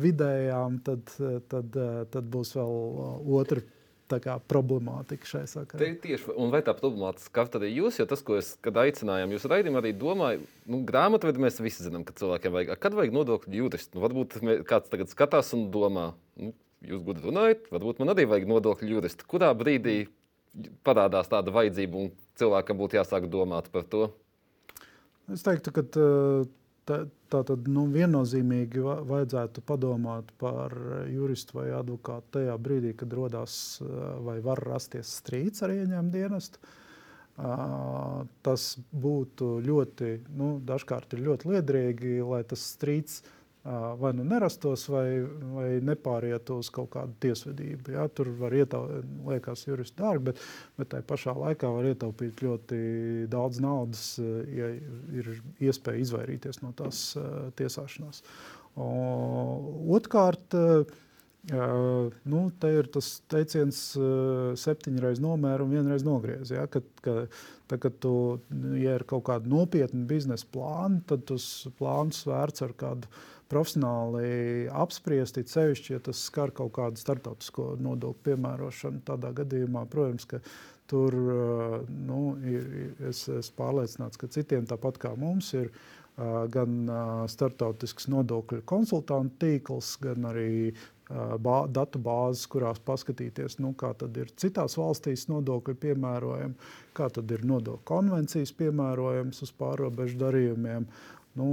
vidējām, 0.00 0.80
tad, 0.86 1.12
tad, 1.48 1.76
tad 2.10 2.32
būs 2.32 2.56
vēl 2.58 2.72
otra 3.40 3.62
kā, 4.18 4.38
problemātika 4.50 5.28
šai 5.28 5.44
sakarā. 5.46 5.92
Tieši, 6.02 6.32
vai 6.50 6.62
tā 6.66 6.74
problemātiska 6.74 7.44
tad 7.52 7.66
ir 7.66 7.76
jūs? 7.76 8.00
Jo 8.00 8.08
tas, 8.10 8.24
ko 8.26 8.40
es 8.40 8.56
aicinājām, 8.64 9.36
jūs 9.36 9.46
raidījumā 9.50 9.82
arī 9.82 9.92
domāju, 9.94 10.48
nu, 10.66 10.82
grāmatvedi 10.88 11.44
mēs 11.44 11.60
visi 11.62 11.86
zinām, 11.86 12.02
ka 12.08 12.16
cilvēkiem 12.18 12.56
vajag. 12.56 12.74
Kad 12.82 12.98
vajag 12.98 13.14
nodokļu 13.14 13.62
juristu? 13.62 13.98
Nu, 13.98 14.04
varbūt 14.08 14.40
kāds 14.66 14.90
tagad 14.90 15.12
skatās 15.12 15.54
un 15.54 15.68
domā, 15.74 16.10
nu, 16.40 16.54
jūs 16.86 17.04
gudri 17.04 17.28
runājat, 17.28 17.68
varbūt 17.72 18.00
man 18.00 18.14
arī 18.14 18.26
vajag 18.30 18.48
nodokļu 18.48 18.96
juristu. 18.96 19.28
Kurā 19.28 19.52
brīdī 19.56 20.02
parādās 20.86 21.30
tāda 21.30 21.52
vajadzība 21.54 22.00
un 22.00 22.10
cilvēkam 22.40 22.80
būtu 22.80 22.98
jāsāk 22.98 23.28
domāt 23.30 23.70
par 23.72 23.86
to? 23.90 24.08
Es 25.30 25.44
teiktu, 25.46 25.72
ka 25.76 25.84
tā, 26.90 26.98
tā 27.30 27.42
tad 27.46 27.68
nu, 27.70 27.86
viennozīmīgi 27.92 28.82
vajadzētu 28.82 29.62
padomāt 29.66 30.32
par 30.40 30.74
juristu 31.12 31.60
vai 31.60 31.68
advokātu 31.76 32.40
tajā 32.40 32.56
brīdī, 32.58 32.96
kad 32.98 33.14
rodas 33.14 33.54
vai 34.26 34.40
var 34.44 34.62
rasties 34.72 35.12
strīds 35.20 35.62
ar 35.62 35.76
ieņēmumu 35.76 36.14
dienestu. 36.16 36.62
Tas 38.44 38.64
būtu 38.90 39.52
ļoti, 39.64 40.08
nu, 40.36 40.56
dažkārt 40.66 41.14
ir 41.14 41.22
ļoti 41.28 41.52
liederīgi, 41.54 42.18
lai 42.26 42.42
tas 42.48 42.64
strīds 42.74 43.20
uh, 43.22 43.36
vai 44.00 44.12
nu 44.16 44.24
nerastos, 44.24 44.86
vai, 44.88 45.20
vai 45.54 45.66
nepārietu 45.84 46.60
uz 46.62 46.70
kaut 46.72 46.90
kādu 46.94 47.12
tiesvedību. 47.20 47.92
Ja? 47.96 48.06
Tur 48.08 48.32
var 48.38 48.56
ietaupīt, 48.56 49.10
liekas, 49.26 49.66
juristi 49.68 50.00
dārgi, 50.00 50.30
bet, 50.30 50.40
bet 50.80 50.92
tajā 50.94 51.06
pašā 51.10 51.34
laikā 51.36 51.72
var 51.74 51.90
ietaupīt 51.90 52.40
ļoti 52.46 52.80
daudz 53.32 53.60
naudas, 53.60 54.06
ja 54.54 54.72
ir 55.20 55.30
iespēja 55.60 56.06
izvairīties 56.06 56.62
no 56.64 56.72
tās 56.78 57.10
tiesāšanās. 57.60 58.24
Otrkārt, 58.80 60.56
Uh, 61.48 62.12
nu, 62.28 62.50
te 62.60 62.68
ir 62.68 62.88
tas 62.92 63.06
teiciens, 63.32 63.78
uh, 63.96 64.50
septiņas 64.60 65.00
reizes 65.00 65.22
nomēra 65.24 65.64
un 65.64 65.70
vienreiz 65.72 66.02
nogriez. 66.04 66.50
Ja? 66.52 66.66
Kad, 66.68 66.84
kad, 67.00 67.32
tad, 67.64 67.80
kad 67.80 67.96
tu, 68.04 68.12
ja 68.76 68.98
ir 68.98 69.06
kaut 69.08 69.24
kāda 69.30 69.48
nopietna 69.48 70.04
biznesa 70.04 70.44
plāna, 70.52 71.00
tad 71.08 71.24
tas 71.30 71.46
plāns 71.78 72.26
vērts 72.28 72.66
ar 72.66 72.76
kādu 72.76 73.08
profesionāli 73.50 74.68
apspriest, 74.72 75.40
it 75.40 75.52
sevišķi, 75.52 75.94
ja 75.96 76.02
tas 76.10 76.22
skar 76.30 76.54
kaut 76.54 76.74
kādu 76.78 77.00
starptautisko 77.00 77.74
nodokļu 77.82 78.26
piemērošanu. 78.28 79.02
Tādā 79.08 79.32
gadījumā, 79.42 79.86
protams, 79.90 80.28
ka 80.30 80.42
tur 80.90 81.14
nu, 81.88 82.20
ir, 82.46 82.68
es 83.10 83.24
esmu 83.30 83.58
pārliecināts, 83.58 84.20
ka 84.20 84.30
citiem 84.30 84.66
tāpat 84.70 84.98
kā 85.02 85.14
mums 85.18 85.52
ir 85.58 85.70
gan 86.52 86.90
starptautisks 87.30 88.08
nodokļu 88.12 88.64
konsultantu 88.68 89.38
tīkls, 89.40 89.94
gan 90.02 90.26
arī 90.28 90.50
bā, 91.10 91.62
datu 91.70 92.00
bāzes, 92.02 92.46
kurās 92.50 92.80
paskatīties, 92.86 93.58
nu, 93.62 93.72
kā 93.78 93.92
ir 94.10 94.34
citās 94.38 94.76
valstīs 94.78 95.26
nodokļi 95.30 95.76
piemērojami, 95.86 96.68
kā 96.96 97.08
ir 97.20 97.46
nodokļu 97.46 97.86
konvencijas 97.88 98.52
piemērojams 98.58 99.42
uz 99.46 99.54
pārobežu 99.58 100.20
darījumiem. 100.20 100.86
Nu, 101.38 101.46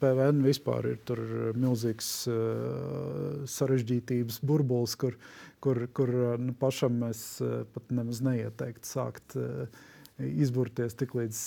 PVN 0.00 0.42
vispār 0.44 0.90
ir 0.90 1.20
milzīgs 1.56 2.08
uh, 2.28 3.44
sarežģītības 3.48 4.42
burbulis, 4.44 4.96
kur, 5.00 5.16
kur, 5.64 5.86
kur 5.96 6.12
nu, 6.36 6.52
pašam 6.60 7.00
es 7.08 7.22
uh, 7.40 7.62
pat 7.72 7.94
nemaz 7.96 8.20
neieteiktu 8.26 8.90
sākt 8.90 9.38
uh, 9.40 9.84
izburties 10.16 10.96
tik 10.96 11.12
līdz 11.16 11.40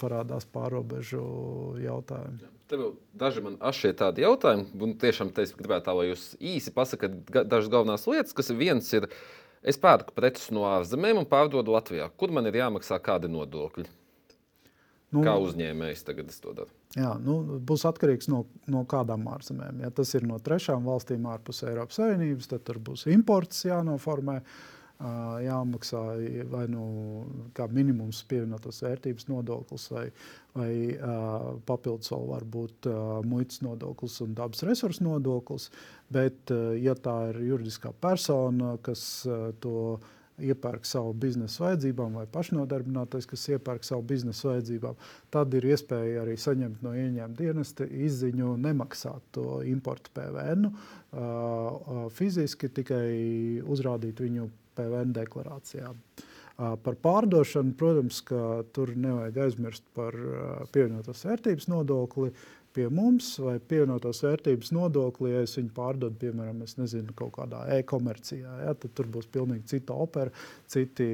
parādās 0.00 0.46
pārobežu 0.48 1.20
jautājumi. 1.84 2.48
Tev 2.70 2.84
daži 3.18 3.42
man 3.44 3.58
šie 3.76 3.90
tādi 3.98 4.24
jautājumi, 4.24 4.70
un 4.80 4.94
tiešām 5.00 5.34
es 5.42 5.52
gribētu, 5.56 5.84
tā, 5.88 5.94
lai 5.98 6.06
jūs 6.08 6.30
īsi 6.38 6.72
pasakāt 6.72 7.18
dažas 7.28 7.68
galvenās 7.68 8.06
lietas, 8.08 8.32
kas 8.36 8.52
viens 8.56 8.88
ir, 8.96 9.10
es 9.60 9.80
pērku 9.80 10.16
preces 10.16 10.48
no 10.54 10.64
ārzemēm 10.70 11.20
un 11.20 11.28
pārdodu 11.28 11.76
Latvijā. 11.76 12.08
Kur 12.16 12.32
man 12.32 12.48
ir 12.48 12.60
jāmaksā 12.62 13.00
kādi 13.04 13.28
nodokļi? 13.32 13.88
Nu, 15.10 15.22
Kā 15.26 15.34
uzņēmējs 15.42 16.04
tagad 16.06 16.30
to 16.38 16.52
dara? 16.54 16.70
Jā, 16.94 17.14
nu, 17.22 17.40
būs 17.66 17.82
atkarīgs 17.88 18.28
no, 18.30 18.44
no 18.70 18.84
kādām 18.90 19.26
ārzemēm. 19.32 19.80
Ja 19.82 19.90
tas 19.94 20.12
ir 20.14 20.26
no 20.26 20.38
trešām 20.42 20.86
valstīm 20.86 21.26
ārpus 21.30 21.64
Eiropas 21.66 21.98
Savienības, 21.98 22.50
tad 22.52 22.62
tur 22.66 22.78
būs 22.90 23.08
imports 23.10 23.64
jānoformē. 23.66 24.40
Jāmaksā 25.40 26.00
vai 26.52 26.66
nu 26.68 26.82
kā 27.56 27.64
minimums 27.72 28.18
pievienotās 28.28 28.82
vērtības 28.84 29.30
nodoklis, 29.30 29.86
vai, 29.94 30.02
vai 30.52 30.72
papildus 31.64 32.12
vēl 32.12 32.26
var 32.28 32.44
būt 32.44 32.90
muitas 33.24 33.62
nodoklis 33.64 34.18
un 34.26 34.36
dabas 34.36 34.60
resursu 34.68 35.06
nodoklis. 35.08 35.70
Bet, 36.12 36.52
ja 36.84 36.92
tā 37.00 37.16
ir 37.30 37.40
juridiskā 37.48 37.94
persona, 38.04 38.74
kas 38.84 39.06
to 39.64 39.76
uh, 39.94 40.10
iepērk 40.40 40.86
savu 40.88 41.12
biznesa 41.20 41.66
vajadzībām, 41.66 42.16
vai 42.20 42.26
pašnodarbinātais, 42.30 43.28
kas 43.30 43.46
iepērk 43.54 43.86
savu 43.86 44.04
biznesa 44.10 44.52
vajadzībām, 44.52 44.98
tad 45.34 45.54
ir 45.58 45.68
iespēja 45.70 46.24
arī 46.24 46.36
saņemt 46.40 46.82
no 46.86 46.94
ieņēmuma 46.96 47.38
dienesta 47.38 47.86
izziņu 47.86 48.56
nemaksāt 48.64 49.30
to 49.36 49.60
importu 49.68 50.12
PVN. 50.16 50.70
Fiziski 52.16 52.72
tikai 52.80 53.06
uzrādīt 53.66 54.20
viņu 54.24 54.50
PVN 54.78 55.14
deklarācijā. 55.20 55.94
Par 56.60 56.96
pārdošanu, 57.00 57.72
protams, 57.80 58.18
tur 58.76 58.90
nevajag 58.92 59.38
aizmirst 59.46 59.86
par 59.96 60.16
pievienotās 60.74 61.24
vērtības 61.24 61.70
nodokli 61.72 62.34
pie 62.74 62.86
mums, 62.92 63.32
vai 63.42 63.56
pievienotās 63.58 64.22
vērtības 64.24 64.72
nodokli, 64.74 65.32
ja 65.32 65.42
es 65.44 65.56
viņu 65.58 65.72
pārdodu, 65.76 66.16
piemēram, 66.20 66.62
nezinu, 66.62 67.14
kaut 67.18 67.34
kādā 67.38 67.64
e-komercijā, 67.78 68.56
ja, 68.64 68.74
tad 68.78 68.94
tur 68.98 69.10
būs 69.10 69.26
pilnīgi 69.32 69.66
cita 69.74 69.96
opera, 69.96 70.32
citi 70.70 71.08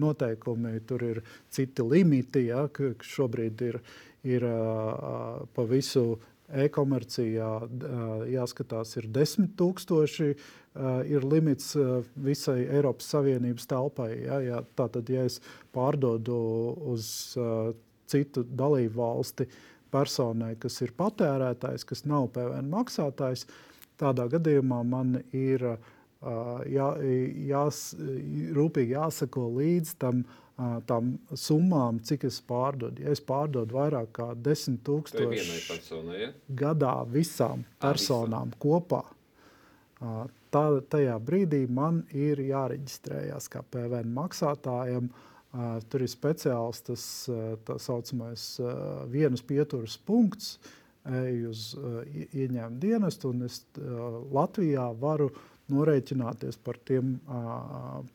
noteikumi, 0.00 0.76
tur 0.88 1.06
ir 1.08 1.22
citi 1.52 1.86
limiti, 1.86 2.46
ja, 2.50 2.66
kas 2.72 3.14
šobrīd 3.14 3.64
ir, 3.68 3.80
ir 4.28 4.46
pa 5.56 5.66
visu 5.70 6.06
e-komercijā 6.64 7.50
jāskatās, 8.34 8.98
ir 9.00 9.10
desmit 9.12 9.56
tūkstoši. 9.60 10.34
Uh, 10.34 10.62
ir 11.06 11.22
limits 11.22 11.76
visai 12.18 12.64
Eiropas 12.66 13.06
Savienības 13.12 13.68
telpai. 13.70 14.08
Ja, 14.24 14.40
ja, 14.42 14.56
tātad, 14.74 15.06
ja 15.06 15.22
es 15.22 15.36
pārdodu 15.70 16.34
uz 16.90 17.06
citu 18.10 18.42
dalību 18.42 18.98
valsti, 18.98 19.46
uh, 19.46 19.73
personai, 19.94 20.54
kas 20.60 20.80
ir 20.84 20.94
patērētājs, 20.98 21.86
kas 21.86 22.04
nav 22.08 22.30
PVN 22.34 22.70
maksātājs, 22.72 23.46
tādā 24.00 24.26
gadījumā 24.32 24.80
man 24.86 25.18
ir 25.32 25.66
jā, 26.70 26.88
jās, 27.50 27.82
rūpīgi 28.58 28.98
jāsako 28.98 29.50
līdz 29.60 29.98
tam. 30.02 30.24
Tām 30.86 31.08
summām, 31.34 31.96
cik 32.06 32.28
es 32.28 32.36
pārdodu. 32.46 33.02
Ja 33.02 33.10
es 33.10 33.18
pārdodu 33.26 33.74
vairāk 33.74 34.12
nekā 34.12 34.26
10,000 34.38 35.64
personai, 35.66 36.20
ja? 36.20 36.28
gadā 36.60 36.92
visām 37.10 37.64
personām 37.82 38.52
visam. 38.52 38.60
kopā, 38.62 39.00
tā, 40.54 40.62
tajā 40.94 41.16
brīdī 41.26 41.64
man 41.66 42.04
ir 42.14 42.38
jāreģistrējas 42.46 43.50
kā 43.50 43.64
PVN 43.66 44.14
maksātājiem 44.14 45.10
uh, 45.10 45.33
Tur 45.90 46.02
ir 46.02 46.10
speciāls 46.10 46.80
tas 46.82 47.02
tā 47.66 47.76
saucamais 47.78 48.46
vienas 49.12 49.42
pieturas 49.46 49.94
punkts, 50.02 50.56
ej 51.06 51.44
uz 51.50 51.64
ieņēmumu 51.76 52.80
dienestu, 52.82 53.30
un 53.30 53.46
es 53.46 53.60
Latvijā 54.34 54.88
varu 54.98 55.28
norēķināties 55.70 56.58
par 56.64 56.80
tiem 56.84 57.14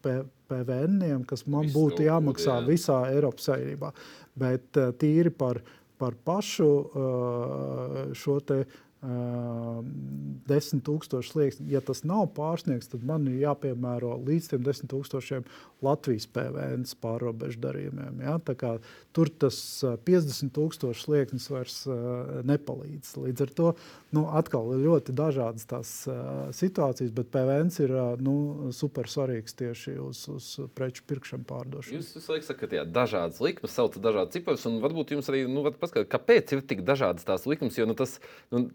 PVN, 0.03 1.23
kas 1.29 1.45
man 1.47 1.69
Visu 1.69 1.77
būtu 1.77 2.05
jāmaksā 2.05 2.59
jā. 2.59 2.65
visā 2.67 2.99
Eiropas 3.13 3.47
Savienībā. 3.49 3.93
Bet 4.39 4.77
tīri 5.01 5.31
par, 5.31 5.61
par 6.01 6.17
pašu 6.27 6.69
šo 8.19 8.37
te 8.45 8.61
desmit 8.99 10.83
tūkstošu 10.83 11.31
slieksni. 11.31 11.69
Ja 11.71 11.79
tas 11.85 12.01
nav 12.07 12.33
pārsniegts, 12.35 12.89
tad 12.91 13.05
man 13.07 13.27
ir 13.31 13.39
jāpiemēro 13.45 14.17
līdz 14.27 14.51
tiem 14.51 14.65
desmit 14.65 14.91
tūkstošiem 14.91 15.45
Latvijas 15.85 16.27
PVN 16.35 16.83
pārobežu 16.99 17.61
darījumiem. 17.63 18.19
Ja? 18.25 18.35
Tur 19.15 19.31
tas 19.39 19.59
50 20.07 20.51
tūkstošu 20.55 21.05
slieksnis 21.05 21.47
vairs 21.51 21.77
nepalīdz. 22.49 23.13
Līdz 23.23 23.45
ar 23.45 23.53
to 23.55 23.69
nu, 24.15 24.25
atkal 24.35 24.73
ir 24.75 24.83
ļoti 24.89 25.15
dažādas 25.15 25.69
tās 25.69 25.93
situācijas, 26.59 27.13
bet 27.15 27.31
PVN 27.31 27.71
ir 27.85 27.95
nu, 28.25 28.35
super 28.75 29.07
svarīgs 29.07 29.55
tieši 29.59 29.95
uz, 30.03 30.25
uz 30.33 30.51
preču 30.75 31.07
pirkšanu 31.07 31.47
pārdošanu. 31.47 32.01
Jūs 32.01 32.11
visu 32.17 32.35
laiku 32.35 32.49
sakat, 32.49 32.75
ka 32.75 32.85
dažādas 32.99 33.39
likmes, 33.43 33.75
saucat 33.75 34.03
dažādas 34.03 34.35
ciparus, 34.35 34.67
un 34.67 34.81
varbūt 34.83 35.15
jums 35.15 35.31
arī 35.31 35.45
nu, 35.47 35.63
paskatāt, 35.71 36.11
kāpēc 36.11 36.57
ir 36.57 36.67
tik 36.67 36.83
dažādas 36.87 37.27
tās 37.27 37.47
likmes. 37.47 37.79
Jo, 37.79 37.87
nu, 37.87 37.95
tas, 37.97 38.17
nu, 38.51 38.67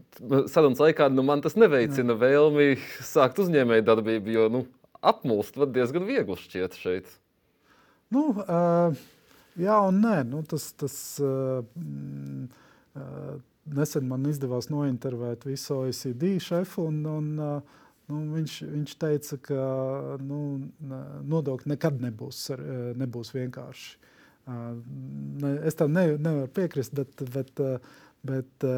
sarunas 0.50 0.82
laikā 0.82 1.08
nu, 1.12 1.24
man 1.26 1.42
tas 1.44 1.56
neveicina 1.58 2.16
vēlmi 2.18 2.74
sākt 3.14 3.40
uzņēmēju 3.44 3.86
darbību, 3.86 4.34
jo 4.34 4.48
nu, 4.52 4.64
apmulst 5.04 5.58
diezgan 5.74 6.06
viegli 6.08 6.36
šķiet 6.40 6.78
šeit. 6.80 7.10
Nu, 8.14 8.28
uh, 8.44 8.94
jā, 9.58 9.78
un 9.88 10.00
nē, 10.04 10.20
nu, 10.28 10.44
tas. 10.48 10.70
tas 10.78 11.00
uh, 11.22 11.64
uh, 12.94 13.34
Nesen 13.64 14.04
man 14.04 14.26
izdevās 14.28 14.66
nointervēt 14.68 15.46
visu 15.48 15.78
OECD 15.78 16.34
šefu, 16.36 16.82
un, 16.90 16.98
un 17.08 17.28
uh, 17.40 17.78
nu, 18.12 18.18
viņš, 18.34 18.56
viņš 18.68 18.92
teica, 19.00 19.38
ka 19.46 19.68
nu, 20.20 20.40
nodokļi 21.32 21.72
nekad 21.72 22.02
nebūs, 22.04 22.42
nebūs 23.00 23.32
vienkārši. 23.32 23.94
Ne, 24.44 25.54
es 25.64 25.80
tam 25.80 25.94
ne, 25.96 26.04
nevaru 26.18 26.50
piekrist, 26.52 26.92
bet, 26.92 27.24
bet, 27.32 27.64
bet 28.28 28.68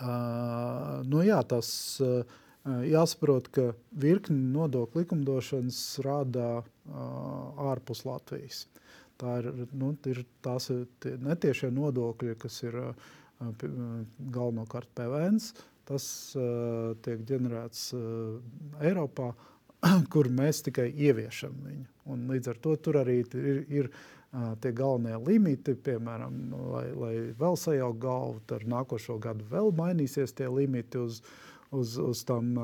nu, 0.00 1.22
jā, 1.26 1.40
tas 1.48 1.68
jāsaprot, 2.64 3.48
ka 3.52 3.64
virkni 3.92 4.38
nodokļu 4.54 5.02
likumdošanas 5.02 5.80
rādā 6.06 6.62
ārpus 7.72 8.04
Latvijas. 8.08 8.66
Tā 9.20 9.36
ir, 9.42 9.50
nu, 9.76 9.92
ir 10.10 10.22
tās 10.42 10.70
ir 10.72 10.86
netiešie 11.22 11.70
nodokļi, 11.74 12.38
kas 12.42 12.62
ir 12.64 12.78
galvenokārt 14.32 14.90
PVN. 14.96 15.38
Tas 15.88 16.04
uh, 16.38 16.92
tiek 17.02 17.24
ģenerēts 17.26 17.88
uh, 17.98 18.82
Eiropā, 18.86 19.32
kur 20.12 20.30
mēs 20.30 20.62
tikai 20.68 20.88
ieviešam 20.94 21.56
viņu. 21.66 21.86
Un 22.12 22.26
līdz 22.30 22.52
ar 22.52 22.60
to 22.62 22.76
tur 22.82 23.00
arī 23.02 23.20
ir, 23.22 23.62
ir 23.66 23.90
tie 24.32 24.72
galvenie 24.72 25.18
limiti, 25.26 25.74
piemēram, 25.76 26.36
lai, 26.72 26.84
lai 26.96 27.14
vēl 27.38 27.56
sajaukt 27.60 27.98
galvu, 28.00 28.40
tad 28.48 28.64
nākošo 28.68 29.18
gadu 29.20 29.44
vēl 29.50 29.72
mainīsies 29.76 30.32
tie 30.38 30.48
limiti 30.48 31.00
uz, 31.00 31.20
uz, 31.70 31.98
uz 32.00 32.22
tām 32.28 32.54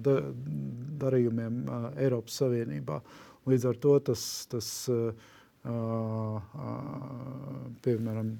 da, 0.00 0.14
darījumiem 1.04 1.60
Eiropas 2.00 2.40
Savienībā. 2.40 3.00
Līdz 3.50 3.68
ar 3.70 3.80
to 3.82 3.98
tas, 4.10 4.24
tas 4.52 4.70
piemēram, 7.84 8.32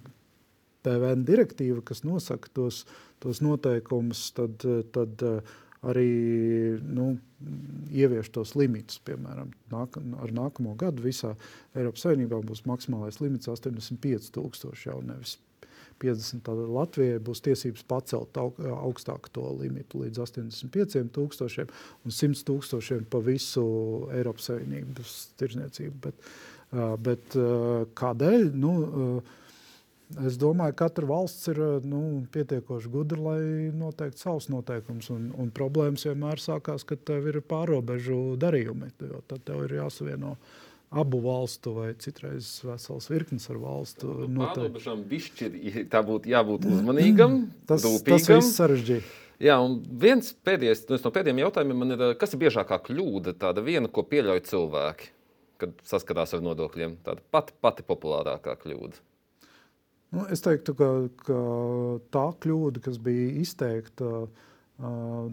PVN 0.81 1.26
direktīva, 1.29 1.83
kas 1.85 2.00
nosaka 2.09 2.48
tos, 2.57 2.87
tos 3.20 3.42
noteikumus, 3.44 4.31
tad, 4.37 4.64
tad 4.94 5.24
arī 5.87 6.79
nu, 6.85 7.14
ievieš 7.88 8.29
tos 8.35 8.55
limitus. 8.59 9.01
Piemēram, 9.07 9.53
nāk, 9.73 9.97
ar 10.21 10.35
nākamo 10.37 10.75
gadu 10.81 11.07
visā 11.07 11.33
Eiropas 11.75 12.05
Savienībā 12.05 12.43
būs 12.45 12.66
maksimālais 12.69 13.21
limits 13.23 13.49
85,000 13.49 14.85
jau 14.85 14.99
nevis 15.07 15.38
50. 16.01 16.45
Tad 16.45 16.61
Latvijai 16.75 17.21
būs 17.25 17.43
tiesības 17.45 17.85
pacelt 17.88 18.38
augstāk 18.40 19.29
to 19.35 19.45
limitu 19.61 20.05
līdz 20.05 20.23
85,000 20.25 21.66
un 22.05 22.16
100,000 22.16 23.11
pa 23.11 23.21
visu 23.25 23.66
Eiropas 24.16 24.51
Savienības 24.51 25.19
tirzniecību. 25.40 26.01
Bet, 26.09 26.31
bet 27.05 27.37
kādēļ? 28.01 28.51
Nu, 28.57 28.75
Es 30.18 30.35
domāju, 30.40 30.75
ka 30.75 30.88
katra 30.88 31.07
valsts 31.07 31.51
ir 31.53 31.61
eh, 31.62 31.85
nu, 31.87 32.01
pietiekoši 32.35 32.90
gudra, 32.90 33.20
lai 33.29 33.42
noteikti 33.77 34.25
savus 34.25 34.49
noteikumus. 34.51 35.11
Un, 35.14 35.29
un 35.38 35.53
problēmas 35.55 36.09
vienmēr 36.09 36.42
sākās, 36.42 36.83
kad 36.88 37.05
tev 37.07 37.29
ir 37.31 37.38
pārobežu 37.46 38.35
darījumi. 38.40 38.90
Tad 38.99 39.44
tev 39.46 39.62
ir 39.68 39.77
jāsavieno 39.79 40.35
abu 40.90 41.20
valstu 41.23 41.77
vai 41.77 41.92
citreiz 42.03 42.49
vesels 42.66 43.07
virknes 43.12 43.46
ar 43.53 43.61
valstu. 43.62 44.11
Nu, 44.27 44.42
Pārobežām 44.49 45.05
bišķi 45.07 45.85
tā 45.92 46.03
būtu 46.07 46.33
jābūt 46.33 46.66
uzmanīgam, 46.66 47.44
tas, 47.70 47.87
rūpīgam. 47.87 48.18
tas 48.18 48.31
viss 48.33 48.57
sarežģīti. 48.59 49.18
Jā, 49.40 49.55
un 49.64 49.79
viens 50.03 50.35
pēdējais, 50.44 50.83
viens 50.90 51.07
no 51.07 51.12
pēdējiem 51.14 51.44
jautājumiem 51.46 51.79
man 51.81 51.94
ir, 51.94 52.03
kas 52.20 52.35
ir 52.35 52.42
biežākā 52.42 52.77
kļūda, 52.90 53.38
tāda 53.40 53.62
viena, 53.64 53.88
ko 53.88 54.03
pieļauj 54.11 54.42
cilvēki, 54.51 55.14
kad 55.62 55.79
saskatās 55.87 56.35
ar 56.37 56.42
nodokļiem? 56.44 56.99
Tāda 57.07 57.25
pati, 57.33 57.55
pati 57.62 57.87
populārākā 57.87 58.59
kļūda. 58.61 59.01
Nu, 60.11 60.27
es 60.33 60.42
teiktu, 60.42 60.75
ka, 60.75 60.87
ka 61.23 61.40
tā 62.11 62.25
kļūda, 62.42 62.83
kas 62.83 62.99
bija 63.03 63.29
izteikta 63.44 64.27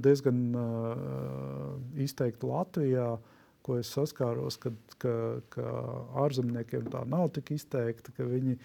diezgan 0.03 0.41
izteikti 2.03 2.49
Latvijā, 2.49 3.11
ko 3.65 3.77
es 3.81 3.89
saskāros, 3.91 4.59
kad, 4.61 4.75
ka, 5.01 5.13
ka 5.51 5.69
ārzemniekiem 6.23 6.91
tā 6.91 7.03
nav 7.09 7.31
tik 7.35 7.55
izteikta, 7.55 8.13
ka 8.15 8.27
viņi 8.27 8.57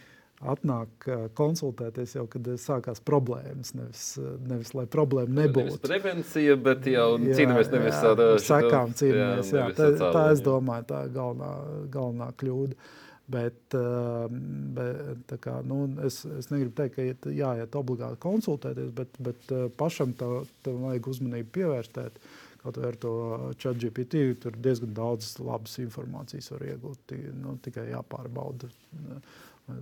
atnāk 0.52 1.06
konsultēties 1.38 2.16
jau, 2.16 2.24
kad 2.30 2.48
sākās 2.58 3.00
problēmas. 3.06 3.72
Nevis, 3.78 4.06
nevis 4.50 4.72
lai 4.74 4.88
problēma 4.90 5.46
nebūtu. 5.46 5.68
Nevis 5.70 5.84
prevencija, 5.86 6.56
bet 6.58 6.88
jau 6.90 7.08
cīnāmies 7.22 7.70
nevis 7.72 8.02
ar 8.02 8.24
sekām. 8.42 8.92
Cīnāmies, 8.98 9.54
jā, 9.54 9.68
jā, 9.70 9.76
tā, 9.78 10.10
tā 10.18 10.26
es 10.34 10.42
domāju, 10.44 10.88
tā 10.90 11.04
ir 11.06 11.14
galvenā, 11.14 11.52
galvenā 11.94 12.30
kļūda. 12.42 12.76
Uh, 12.76 12.98
Bet, 13.32 13.74
ehm, 13.78 14.38
bet 14.76 15.34
kā, 15.44 15.58
nu, 15.66 15.84
es, 16.06 16.22
es 16.38 16.50
negribu 16.52 16.74
teikt, 16.78 16.96
ka 17.22 17.32
jāiet 17.32 17.76
obligāti 17.78 18.20
konsultēties, 18.22 18.90
bet, 18.96 19.18
bet 19.22 19.52
eh, 19.54 19.68
pašam 19.78 20.14
tam 20.18 20.80
vajag 20.86 21.12
uzmanību 21.14 21.52
pievērstēt. 21.56 22.18
Kaut 22.62 22.78
arī 22.78 22.92
ar 22.92 22.98
to 23.02 23.12
chat 23.58 23.78
GPT 23.82 24.36
tur 24.42 24.54
diezgan 24.54 24.92
daudz 24.94 25.34
labas 25.42 25.74
informācijas 25.82 26.52
var 26.52 26.66
iegūt. 26.68 27.14
Nu, 27.34 27.56
tikai 27.62 27.88
jāpārbauda. 27.90 28.70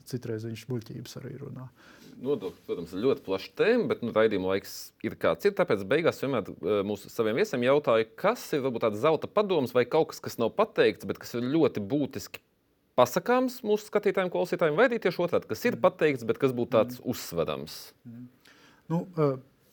Citreiz 0.09 0.47
viņš 0.49 0.65
muļķības 0.71 1.19
arī 1.21 1.35
runā. 1.43 1.67
Nodokļi, 2.21 2.65
protams, 2.67 2.93
ir 2.93 3.05
ļoti 3.05 3.25
plaša 3.25 3.53
tēma, 3.57 3.87
bet 3.89 4.03
nu, 4.05 4.13
raidījuma 4.17 4.53
laiks 4.53 4.75
ir 5.07 5.17
kāds 5.21 5.49
ir. 5.49 5.55
Tāpēc 5.57 5.87
beigās 5.89 6.21
vienmēr 6.21 6.49
eh, 6.53 6.81
mūsu 6.89 7.13
saviem 7.13 7.41
viesiem 7.41 7.65
jautāju, 7.65 8.11
kas 8.21 8.45
ir 8.57 8.65
varbūt 8.65 8.85
tāds 8.87 9.01
zelta 9.01 9.29
padoms 9.29 9.73
vai 9.77 9.87
kaut 9.89 10.13
kas, 10.13 10.21
kas 10.25 10.41
nav 10.41 10.53
pateikts, 10.57 11.09
bet 11.09 11.21
kas 11.21 11.37
ir 11.37 11.49
ļoti 11.49 11.85
būtiski 11.85 12.45
pasakāms 13.01 13.61
mūsu 13.67 13.89
skatītājiem, 13.89 14.33
klausītājiem, 14.33 14.77
vai 14.79 14.91
arī 14.91 15.01
tieši 15.03 15.25
otrādi, 15.27 15.49
kas 15.51 15.65
ir 15.67 15.77
mm. 15.77 15.85
pateikts, 15.87 16.27
bet 16.29 16.41
kas 16.43 16.53
būtu 16.57 16.77
tāds 16.77 17.01
mm. 17.01 17.07
uzsverams? 17.15 17.79
Mm. 18.07 18.27
Nu, 18.91 19.07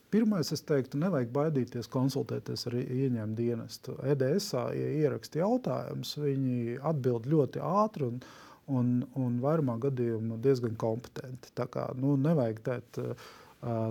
Pirmais, 0.08 0.48
es 0.56 0.62
teiktu, 0.64 0.96
nevajag 1.02 1.34
baidīties 1.36 1.90
konsultēties 1.92 2.62
ar 2.70 2.78
ieņēmumu 2.80 3.36
dienestu. 3.36 3.98
EDSā, 4.08 4.62
ja 4.72 4.92
ieraksta 5.02 5.42
jautājumus, 5.42 6.14
viņi 6.24 6.78
atbild 6.88 7.28
ļoti 7.28 7.60
ātri 7.60 8.08
un, 8.08 8.22
un, 8.72 8.94
un 9.20 9.36
vairumā 9.44 9.76
gadījumā 9.84 10.40
diezgan 10.46 10.80
kompetenti. 10.80 11.52
Tā 11.60 11.68
kā 11.74 11.90
nu, 12.00 12.16
nevajag 12.24 12.64
tēt, 12.70 13.02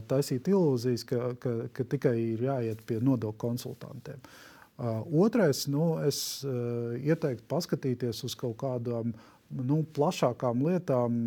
taisīt 0.08 0.48
ilūzijas, 0.48 1.04
ka, 1.04 1.20
ka, 1.42 1.54
ka 1.76 1.88
tikai 1.92 2.16
ir 2.22 2.48
jāiet 2.48 2.80
pie 2.88 2.96
nodokļu 3.04 3.42
konsultantiem. 3.44 4.24
Uh, 4.24 4.55
Uh, 4.55 4.55
otrais, 4.76 5.64
nu, 5.72 5.96
es 6.04 6.18
ieteiktu 6.44 7.46
paskatīties 7.48 8.24
uz 8.28 8.34
kaut 8.36 8.58
kādām 8.60 9.14
nu, 9.50 9.80
plašākām 9.96 10.64
lietām 10.66 11.22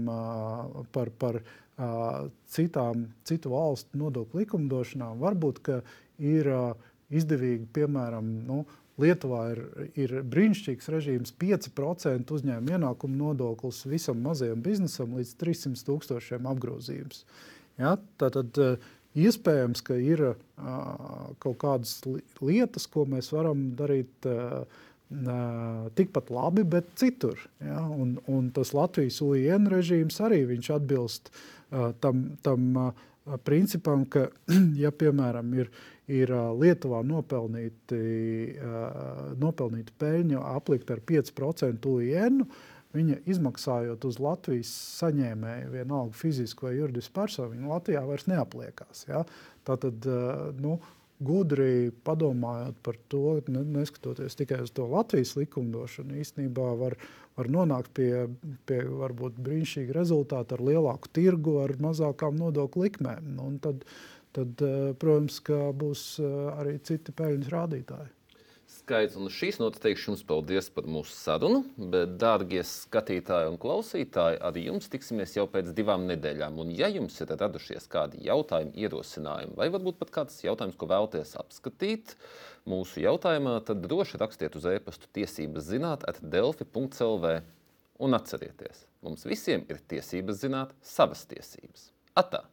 par, 0.94 1.10
par 1.18 1.40
citām, 2.52 3.08
citu 3.26 3.54
valstu 3.56 3.98
nodokļu 4.02 4.44
likumdošanām. 4.44 5.18
Varbūt 5.24 5.64
ir 6.20 6.52
izdevīgi, 7.10 7.66
piemēram, 7.74 8.30
nu, 8.46 8.64
Lietuvā 9.00 9.44
ir, 9.54 9.62
ir 9.96 10.14
brīnišķīgs 10.28 10.90
režīms, 10.92 11.32
5% 11.40 12.34
uzņēmuma 12.36 12.76
ienākuma 12.76 13.16
nodoklis 13.16 13.86
visam 13.88 14.20
mazajam 14.26 14.60
biznesam 14.66 15.14
līdz 15.16 15.36
300 15.40 15.86
tūkstošiem 15.88 16.50
apgrozījums. 16.52 17.24
Ja? 17.80 17.96
Tātad, 18.20 18.60
uh, 18.60 18.90
Iespējams, 19.18 19.82
ka 19.82 19.98
ir 19.98 20.22
uh, 20.22 20.36
kaut 21.42 21.58
kādas 21.64 21.96
lietas, 22.46 22.86
ko 22.92 23.08
mēs 23.10 23.32
varam 23.34 23.72
darīt 23.78 24.28
uh, 24.30 24.62
tikpat 25.98 26.30
labi, 26.30 26.64
bet 26.64 26.92
citur. 27.00 27.40
Ja? 27.64 27.82
Un, 27.90 28.20
un 28.30 28.52
tas 28.54 28.74
Latvijas 28.78 29.22
UIN 29.26 29.66
režīms 29.72 30.20
arī 30.22 30.44
atbilst 30.70 31.32
uh, 31.34 31.92
tam, 32.00 32.38
tam 32.46 32.76
uh, 32.78 32.92
principam, 33.46 34.06
ka, 34.06 34.28
ja 34.84 34.92
piemēram 34.92 35.54
ir, 35.58 35.72
ir 36.10 36.34
Lietuvā 36.62 37.02
nopelnīti, 37.06 38.04
uh, 38.62 39.34
nopelnīta 39.42 39.94
peļņa 39.98 40.46
aplikt 40.54 40.94
ar 40.94 41.02
5% 41.02 41.90
UIN, 41.90 42.44
viņa 42.96 43.20
izmaksājot 43.30 44.06
uz 44.10 44.20
Latvijas 44.22 44.72
saņēmēju, 45.00 45.74
vienalga 45.74 46.18
fizisku 46.18 46.68
vai 46.68 46.78
juridisku 46.78 47.14
personu, 47.20 47.54
viņa 47.54 47.74
Latvijā 47.74 48.06
vairs 48.08 48.26
neapliekās. 48.30 49.04
Ja? 49.10 49.24
Tātad, 49.68 50.08
nu, 50.58 50.80
gudri 51.20 51.92
padomājot 52.08 52.78
par 52.86 52.98
to, 53.12 53.40
neskatoties 53.50 54.38
tikai 54.40 54.62
uz 54.66 54.74
to 54.74 54.88
Latvijas 54.90 55.36
likumdošanu, 55.38 56.18
īstenībā 56.24 56.70
var, 56.80 56.96
var 57.38 57.50
nonākt 57.52 57.92
pie, 57.98 58.28
pie 58.70 58.84
varbūt 58.88 59.42
brīnišķīga 59.44 59.98
rezultāta 60.00 60.58
ar 60.58 60.64
lielāku 60.72 61.12
tirgu, 61.14 61.60
ar 61.66 61.76
mazākām 61.84 62.40
nodokļu 62.40 62.88
likmēm. 62.88 63.34
Nu, 63.36 63.52
tad, 63.62 63.84
tad, 64.38 64.64
protams, 65.02 65.44
būs 65.84 66.06
arī 66.56 66.80
citi 66.88 67.14
peļņas 67.14 67.54
rādītāji 67.54 68.16
skaidrs. 68.90 69.18
Un 69.20 69.30
šīs 69.30 69.60
notas 69.62 69.84
teikšu 69.84 70.12
jums 70.12 70.26
paldies 70.26 70.70
par 70.74 70.88
mūsu 70.90 71.14
sarunu. 71.14 71.62
Bet, 71.78 72.18
dārgie 72.22 72.64
skatītāji 72.66 73.52
un 73.52 73.60
klausītāji, 73.62 74.40
arī 74.46 74.66
jums 74.70 74.90
tiksimies 74.90 75.36
jau 75.38 75.46
pēc 75.52 75.72
divām 75.78 76.08
nedēļām. 76.10 76.58
Un, 76.64 76.74
ja 76.76 76.90
jums 76.92 77.20
ir 77.22 77.34
radušies 77.38 77.90
kādi 77.92 78.24
jautājumi, 78.26 78.74
ierosinājumi, 78.82 79.58
vai 79.60 79.70
varbūt 79.74 80.00
pat 80.02 80.14
kāds 80.20 80.42
jautājums, 80.44 80.78
ko 80.80 80.90
vēlaties 80.90 81.36
apskatīt 81.40 82.16
mūsu 82.70 83.04
jautājumā, 83.06 83.60
tad 83.66 83.84
droši 83.86 84.20
rakstiet 84.22 84.58
uz 84.60 84.68
e-pastu 84.70 85.10
tiesības 85.16 85.70
zināt, 85.70 86.06
atdelfi.clv. 86.10 87.40
Un 88.00 88.16
atcerieties, 88.16 88.86
mums 89.04 89.26
visiem 89.28 89.66
ir 89.68 89.82
tiesības 89.92 90.40
zināt 90.46 90.72
savas 90.86 91.26
tiesības. 91.28 91.90
Atā! 92.16 92.46